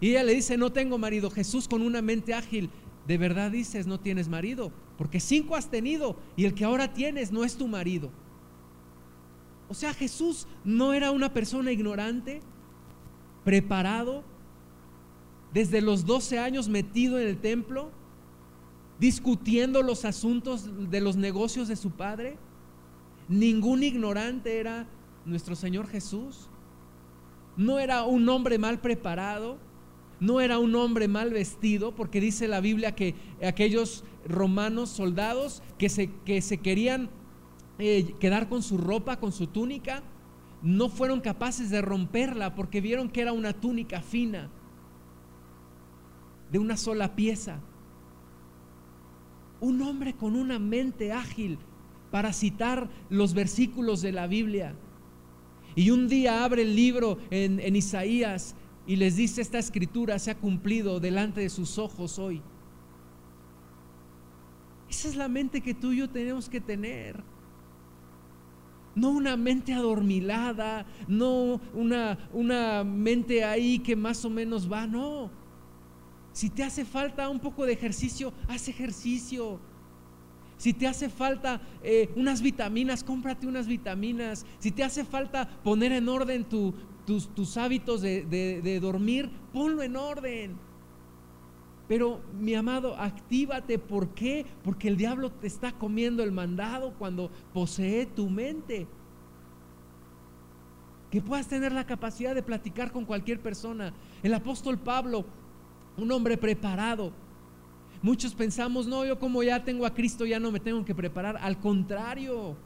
[0.01, 1.31] Y ella le dice, no tengo marido.
[1.31, 2.71] Jesús con una mente ágil,
[3.09, 7.33] de verdad dices, no tienes marido, porque cinco has tenido y el que ahora tienes
[7.33, 8.11] no es tu marido.
[9.71, 12.43] O sea, Jesús no era una persona ignorante,
[13.45, 14.25] preparado,
[15.55, 17.91] desde los 12 años metido en el templo,
[19.01, 22.37] discutiendo los asuntos de los negocios de su padre.
[23.27, 24.87] Ningún ignorante era
[25.25, 26.51] nuestro Señor Jesús.
[27.57, 29.57] No era un hombre mal preparado,
[30.21, 35.89] no era un hombre mal vestido, porque dice la Biblia que aquellos romanos soldados que
[35.89, 37.09] se, que se querían
[37.79, 40.03] eh, quedar con su ropa, con su túnica,
[40.63, 44.51] no fueron capaces de romperla porque vieron que era una túnica fina
[46.51, 47.61] de una sola pieza.
[49.61, 51.59] Un hombre con una mente ágil
[52.11, 54.75] para citar los versículos de la Biblia.
[55.75, 58.57] Y un día abre el libro en, Isaías
[58.89, 62.41] y les dice, esta escritura se ha cumplido delante de sus ojos hoy.
[64.89, 67.23] Esa es la mente que tú y yo tenemos que tener.
[68.95, 75.31] No una mente adormilada, no una, una mente ahí que más o menos va, no.
[76.33, 79.61] Si te hace falta un poco de ejercicio, haz ejercicio.
[80.57, 84.47] Si te hace falta eh, unas vitaminas, cómprate unas vitaminas.
[84.61, 86.45] Si te hace falta poner en orden
[87.35, 90.57] tus, hábitos de, de dormir, ponlo en orden.
[91.89, 93.79] Pero mi amado, actívate.
[93.79, 94.45] ¿Por qué?
[94.63, 98.87] Porque el diablo te está comiendo el mandado cuando posee tu mente.
[101.11, 103.95] Que puedas tener la capacidad de platicar con cualquier persona.
[104.23, 105.25] El apóstol Pablo
[105.99, 107.13] un hombre preparado.
[108.01, 111.37] Muchos pensamos, no, yo como ya tengo a Cristo ya no me tengo que preparar.
[111.41, 112.57] Al contrario,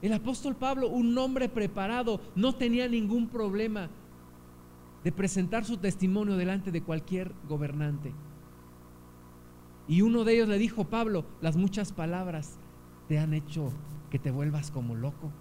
[0.00, 3.90] El apóstol Pablo, un hombre preparado, no tenía ningún problema
[5.02, 8.12] de presentar su testimonio delante de cualquier gobernante.
[9.88, 12.58] Y uno de ellos le dijo, Pablo, las muchas palabras
[13.08, 13.72] te han hecho
[14.10, 15.32] que te vuelvas como loco.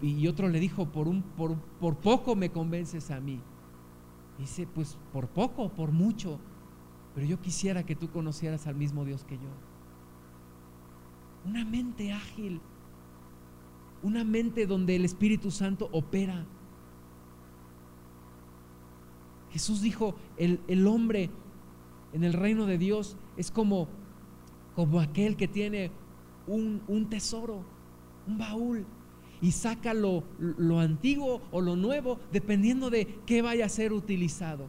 [0.00, 3.40] Y, otro le dijo, por, un, por, por poco me convences a mí.
[4.38, 6.38] dice, pues por poco, por mucho,
[7.14, 9.67] pero yo quisiera que tú conocieras al mismo Dios que yo.
[11.44, 12.60] Una mente ágil,
[14.02, 16.44] una mente donde el Espíritu Santo opera.
[19.50, 21.30] Jesús dijo, el, el hombre
[22.12, 23.88] en el reino de Dios es como,
[24.76, 25.90] como aquel que tiene
[26.46, 27.64] un, un tesoro,
[28.26, 28.86] un baúl,
[29.40, 34.68] y saca lo, lo antiguo o lo nuevo dependiendo de qué vaya a ser utilizado.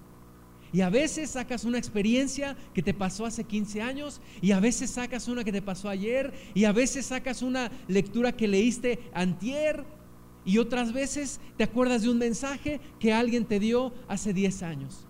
[0.71, 4.91] Y a veces sacas una experiencia que te pasó hace 15 años, y a veces
[4.91, 9.83] sacas una que te pasó ayer, y a veces sacas una lectura que leíste antier,
[10.45, 15.05] y otras veces te acuerdas de un mensaje que alguien te dio hace 10 años.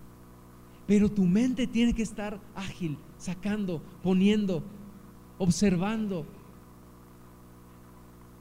[0.86, 4.62] Pero tu mente tiene que estar ágil, sacando, poniendo,
[5.38, 6.26] observando,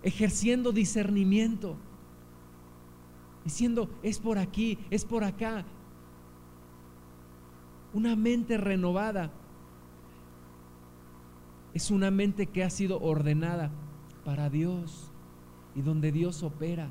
[0.04, 1.78] ejerciendo discernimiento,
[3.44, 5.66] diciendo, es por aquí, es por acá.
[7.94, 9.32] Una mente renovada
[11.74, 13.72] es una mente que ha sido ordenada
[14.26, 15.12] para Dios
[15.76, 16.90] y donde Dios opera.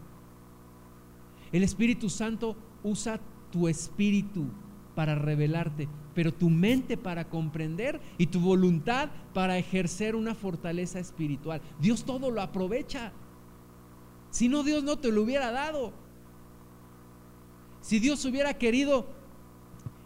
[1.53, 3.21] El Espíritu Santo usa
[3.51, 4.47] tu espíritu
[4.95, 11.61] para revelarte, pero tu mente para comprender y tu voluntad para ejercer una fortaleza espiritual.
[11.81, 13.13] Dios todo lo aprovecha.
[14.31, 15.93] Si no, Dios no te lo hubiera dado.
[17.81, 19.07] Si Dios hubiera querido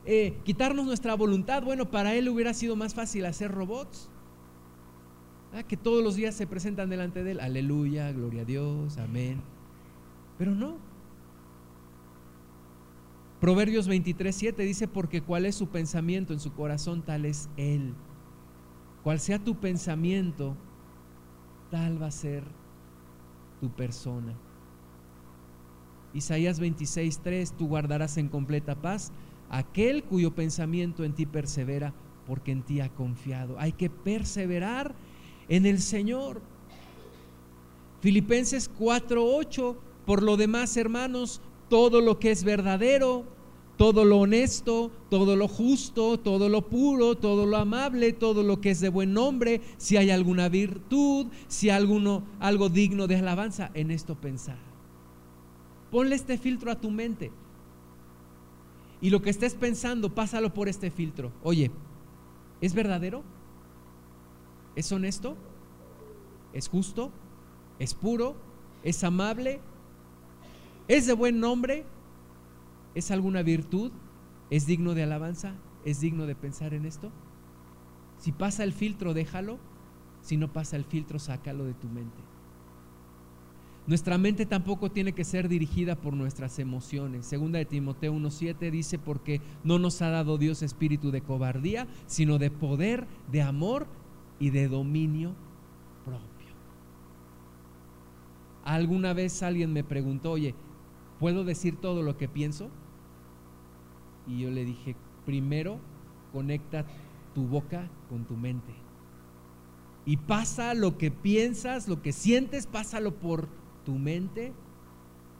[0.04, 4.08] eh, quitarnos nuestra voluntad, bueno, para Él hubiera sido más fácil hacer robots.
[5.68, 7.40] Que todos los días se presentan delante de Él.
[7.40, 9.42] Aleluya, gloria a Dios, amén.
[10.38, 10.78] Pero no.
[13.38, 17.92] Proverbios 23, 7 dice, porque cuál es su pensamiento en su corazón, tal es Él.
[19.02, 20.56] Cual sea tu pensamiento,
[21.70, 22.44] tal va a ser
[23.60, 24.32] tu persona.
[26.14, 29.12] Isaías 26, 3, tú guardarás en completa paz
[29.52, 31.92] aquel cuyo pensamiento en ti persevera,
[32.26, 33.60] porque en ti ha confiado.
[33.60, 34.94] Hay que perseverar
[35.48, 36.40] en el Señor.
[38.00, 39.76] Filipenses 4, 8,
[40.06, 43.24] por lo demás, hermanos, todo lo que es verdadero,
[43.76, 48.70] todo lo honesto, todo lo justo, todo lo puro, todo lo amable, todo lo que
[48.70, 53.70] es de buen nombre, si hay alguna virtud, si hay alguno, algo digno de alabanza,
[53.74, 54.58] en esto pensar.
[55.90, 57.30] Ponle este filtro a tu mente.
[59.02, 61.32] Y lo que estés pensando, pásalo por este filtro.
[61.42, 61.72] Oye,
[62.60, 63.24] ¿es verdadero?
[64.76, 65.36] ¿Es honesto?
[66.52, 67.10] ¿Es justo?
[67.80, 68.36] ¿Es puro?
[68.84, 69.60] ¿Es amable?
[70.86, 71.84] ¿Es de buen nombre?
[72.94, 73.90] ¿Es alguna virtud?
[74.50, 75.54] ¿Es digno de alabanza?
[75.84, 77.10] ¿Es digno de pensar en esto?
[78.18, 79.58] Si pasa el filtro, déjalo.
[80.20, 82.22] Si no pasa el filtro, sácalo de tu mente.
[83.86, 87.26] Nuestra mente tampoco tiene que ser dirigida por nuestras emociones.
[87.26, 92.38] Segunda de Timoteo 1.7 dice, porque no nos ha dado Dios espíritu de cobardía, sino
[92.38, 93.88] de poder, de amor
[94.38, 95.34] y de dominio
[96.04, 96.22] propio.
[98.64, 100.54] Alguna vez alguien me preguntó, oye,
[101.18, 102.70] ¿puedo decir todo lo que pienso?
[104.28, 104.94] Y yo le dije,
[105.26, 105.80] primero
[106.32, 106.86] conecta
[107.34, 108.72] tu boca con tu mente.
[110.06, 113.48] Y pasa lo que piensas, lo que sientes, pásalo por
[113.84, 114.52] tu mente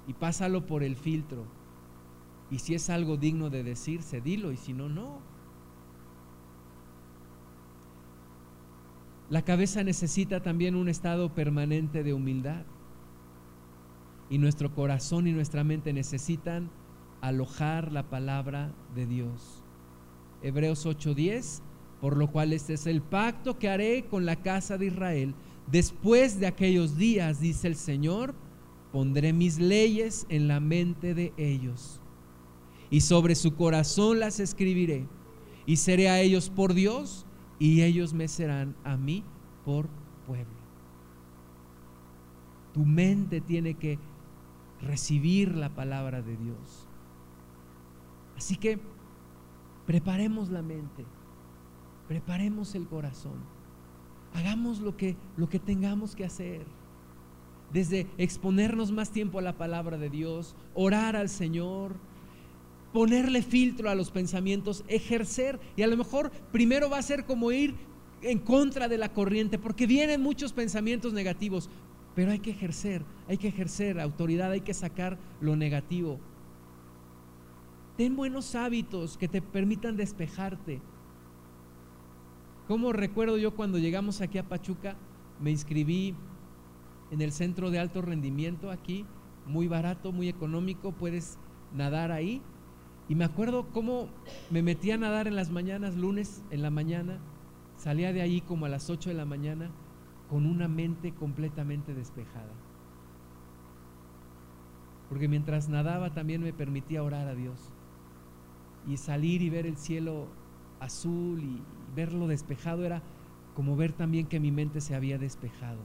[0.06, 1.44] y pásalo por el filtro.
[2.50, 5.20] Y si es algo digno de decirse, dilo, y si no, no.
[9.30, 12.64] La cabeza necesita también un estado permanente de humildad
[14.28, 16.70] y nuestro corazón y nuestra mente necesitan
[17.22, 19.64] alojar la palabra de Dios.
[20.42, 21.62] Hebreos 8:10,
[22.00, 25.34] por lo cual este es el pacto que haré con la casa de Israel.
[25.70, 28.34] Después de aquellos días, dice el Señor,
[28.92, 32.00] pondré mis leyes en la mente de ellos
[32.90, 35.06] y sobre su corazón las escribiré
[35.64, 37.24] y seré a ellos por Dios
[37.58, 39.24] y ellos me serán a mí
[39.64, 39.88] por
[40.26, 40.62] pueblo.
[42.74, 43.98] Tu mente tiene que
[44.82, 46.86] recibir la palabra de Dios.
[48.36, 48.78] Así que
[49.86, 51.04] preparemos la mente,
[52.08, 53.38] preparemos el corazón,
[54.34, 56.64] hagamos lo que, lo que tengamos que hacer.
[57.72, 61.96] Desde exponernos más tiempo a la palabra de Dios, orar al Señor,
[62.92, 65.58] ponerle filtro a los pensamientos, ejercer.
[65.76, 67.74] Y a lo mejor primero va a ser como ir
[68.22, 71.68] en contra de la corriente, porque vienen muchos pensamientos negativos,
[72.14, 76.20] pero hay que ejercer, hay que ejercer autoridad, hay que sacar lo negativo.
[77.96, 80.80] Ten buenos hábitos que te permitan despejarte.
[82.72, 84.96] Como recuerdo yo cuando llegamos aquí a Pachuca,
[85.38, 86.14] me inscribí
[87.10, 89.04] en el centro de alto rendimiento aquí,
[89.44, 91.38] muy barato, muy económico, puedes
[91.74, 92.40] nadar ahí.
[93.10, 94.08] Y me acuerdo cómo
[94.50, 97.18] me metí a nadar en las mañanas, lunes en la mañana,
[97.76, 99.70] salía de ahí como a las 8 de la mañana
[100.30, 102.54] con una mente completamente despejada.
[105.10, 107.70] Porque mientras nadaba también me permitía orar a Dios
[108.88, 110.26] y salir y ver el cielo
[110.80, 111.60] azul y
[111.94, 113.02] verlo despejado era
[113.54, 115.80] como ver también que mi mente se había despejado.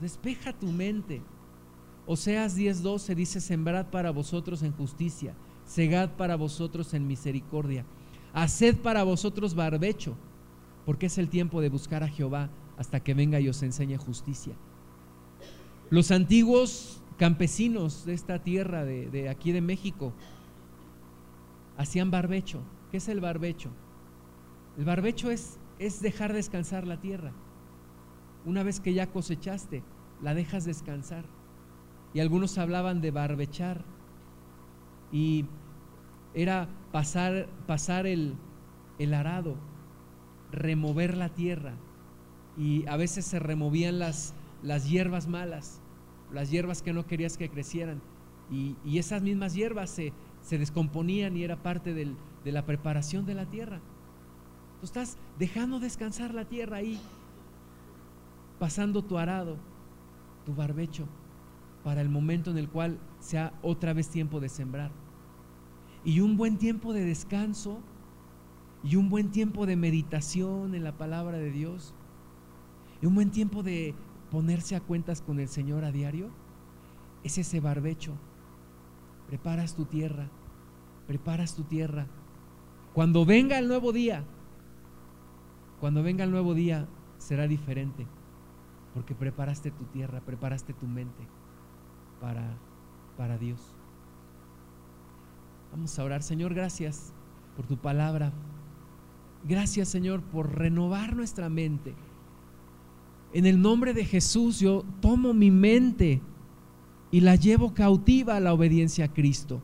[0.00, 1.22] Despeja tu mente.
[2.06, 5.34] Oseas 10:12 dice, sembrad para vosotros en justicia,
[5.64, 7.84] segad para vosotros en misericordia,
[8.32, 10.14] haced para vosotros barbecho,
[10.84, 14.54] porque es el tiempo de buscar a Jehová hasta que venga y os enseñe justicia.
[15.90, 20.12] Los antiguos campesinos de esta tierra, de, de aquí de México,
[21.76, 22.60] hacían barbecho.
[22.90, 23.70] ¿Qué es el barbecho?
[24.76, 27.32] El barbecho es, es dejar descansar la tierra.
[28.44, 29.82] Una vez que ya cosechaste,
[30.22, 31.24] la dejas descansar.
[32.12, 33.84] Y algunos hablaban de barbechar.
[35.12, 35.46] Y
[36.34, 38.34] era pasar, pasar el,
[38.98, 39.56] el arado,
[40.50, 41.74] remover la tierra.
[42.56, 45.80] Y a veces se removían las, las hierbas malas,
[46.32, 48.00] las hierbas que no querías que crecieran.
[48.50, 53.24] Y, y esas mismas hierbas se, se descomponían y era parte del, de la preparación
[53.24, 53.80] de la tierra.
[54.84, 57.00] Tú estás dejando descansar la tierra ahí,
[58.58, 59.56] pasando tu arado,
[60.44, 61.06] tu barbecho,
[61.82, 64.90] para el momento en el cual sea otra vez tiempo de sembrar.
[66.04, 67.80] Y un buen tiempo de descanso
[68.82, 71.94] y un buen tiempo de meditación en la palabra de Dios
[73.00, 73.94] y un buen tiempo de
[74.30, 76.28] ponerse a cuentas con el Señor a diario
[77.22, 78.12] es ese barbecho
[79.28, 80.28] preparas tu tierra,
[81.06, 82.06] preparas tu tierra.
[82.92, 84.24] Cuando venga el nuevo día,
[85.84, 86.88] cuando venga el nuevo día
[87.18, 88.06] será diferente,
[88.94, 91.28] porque preparaste tu tierra, preparaste tu mente
[92.22, 92.56] para,
[93.18, 93.60] para Dios.
[95.72, 97.12] Vamos a orar, Señor, gracias
[97.54, 98.32] por tu palabra.
[99.46, 101.94] Gracias, Señor, por renovar nuestra mente.
[103.34, 106.22] En el nombre de Jesús yo tomo mi mente
[107.10, 109.60] y la llevo cautiva a la obediencia a Cristo.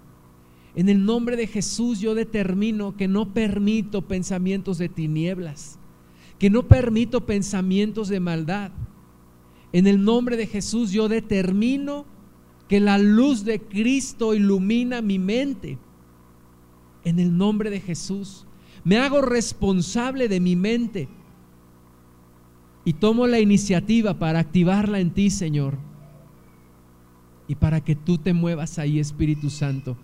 [0.75, 5.80] En el nombre de Jesús yo determino que no permito pensamientos de tinieblas,
[6.41, 8.73] que no permito pensamientos de maldad.
[9.73, 12.05] En el nombre de Jesús yo determino
[12.67, 15.79] que la luz de Cristo ilumina mi mente.
[17.05, 18.47] En el nombre de Jesús
[18.83, 21.09] me hago responsable de mi mente
[22.85, 25.79] y tomo la iniciativa para activarla en ti, Señor
[27.51, 29.97] y para que tú te muevas ahí, Espíritu Santo.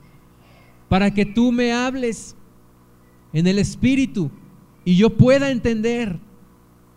[0.89, 2.35] Para que tú me hables
[3.33, 4.33] en el Espíritu
[4.85, 6.19] y yo pueda entender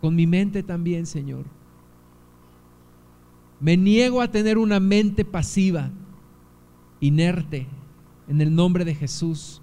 [0.01, 1.45] con mi mente también, Señor.
[3.59, 5.91] Me niego a tener una mente pasiva,
[7.01, 7.67] inerte,
[8.27, 9.61] en el nombre de Jesús.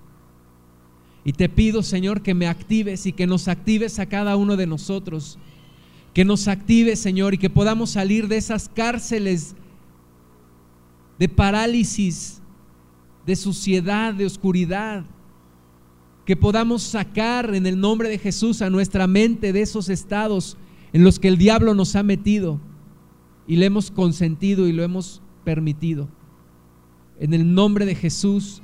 [1.25, 4.67] Y te pido, Señor, que me actives y que nos actives a cada uno de
[4.67, 5.39] nosotros.
[6.13, 9.57] Que nos actives, Señor, y que podamos salir de esas cárceles
[11.19, 12.41] de parálisis,
[13.25, 15.05] de suciedad, de oscuridad,
[16.27, 20.59] que podamos sacar en el nombre de Jesús a nuestra mente de esos estados
[20.93, 22.61] en los que el diablo nos ha metido
[23.47, 26.09] y le hemos consentido y lo hemos permitido.
[27.19, 28.61] En el nombre de Jesús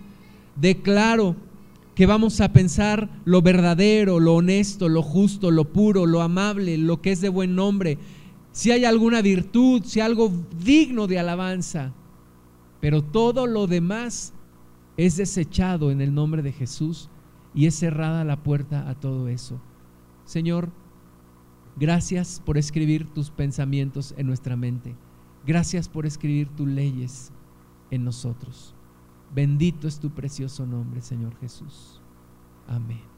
[0.57, 1.37] declaro
[1.95, 7.01] que vamos a pensar lo verdadero, lo honesto, lo justo, lo puro, lo amable, lo
[7.01, 7.97] que es de buen nombre,
[8.51, 10.31] si hay alguna virtud, si hay algo
[10.63, 11.95] digno de alabanza
[12.83, 14.35] pero todo lo demás
[14.97, 17.09] es desechado en el nombre de Jesús
[17.55, 19.61] y es cerrada la puerta a todo eso.
[20.25, 20.71] Señor,
[21.77, 24.95] gracias por escribir tus pensamientos en nuestra mente.
[25.47, 27.33] Gracias por escribir tus leyes
[27.91, 28.75] en nosotros.
[29.35, 32.01] Bendito es tu precioso nombre, Señor Jesús.
[32.69, 33.12] Amén.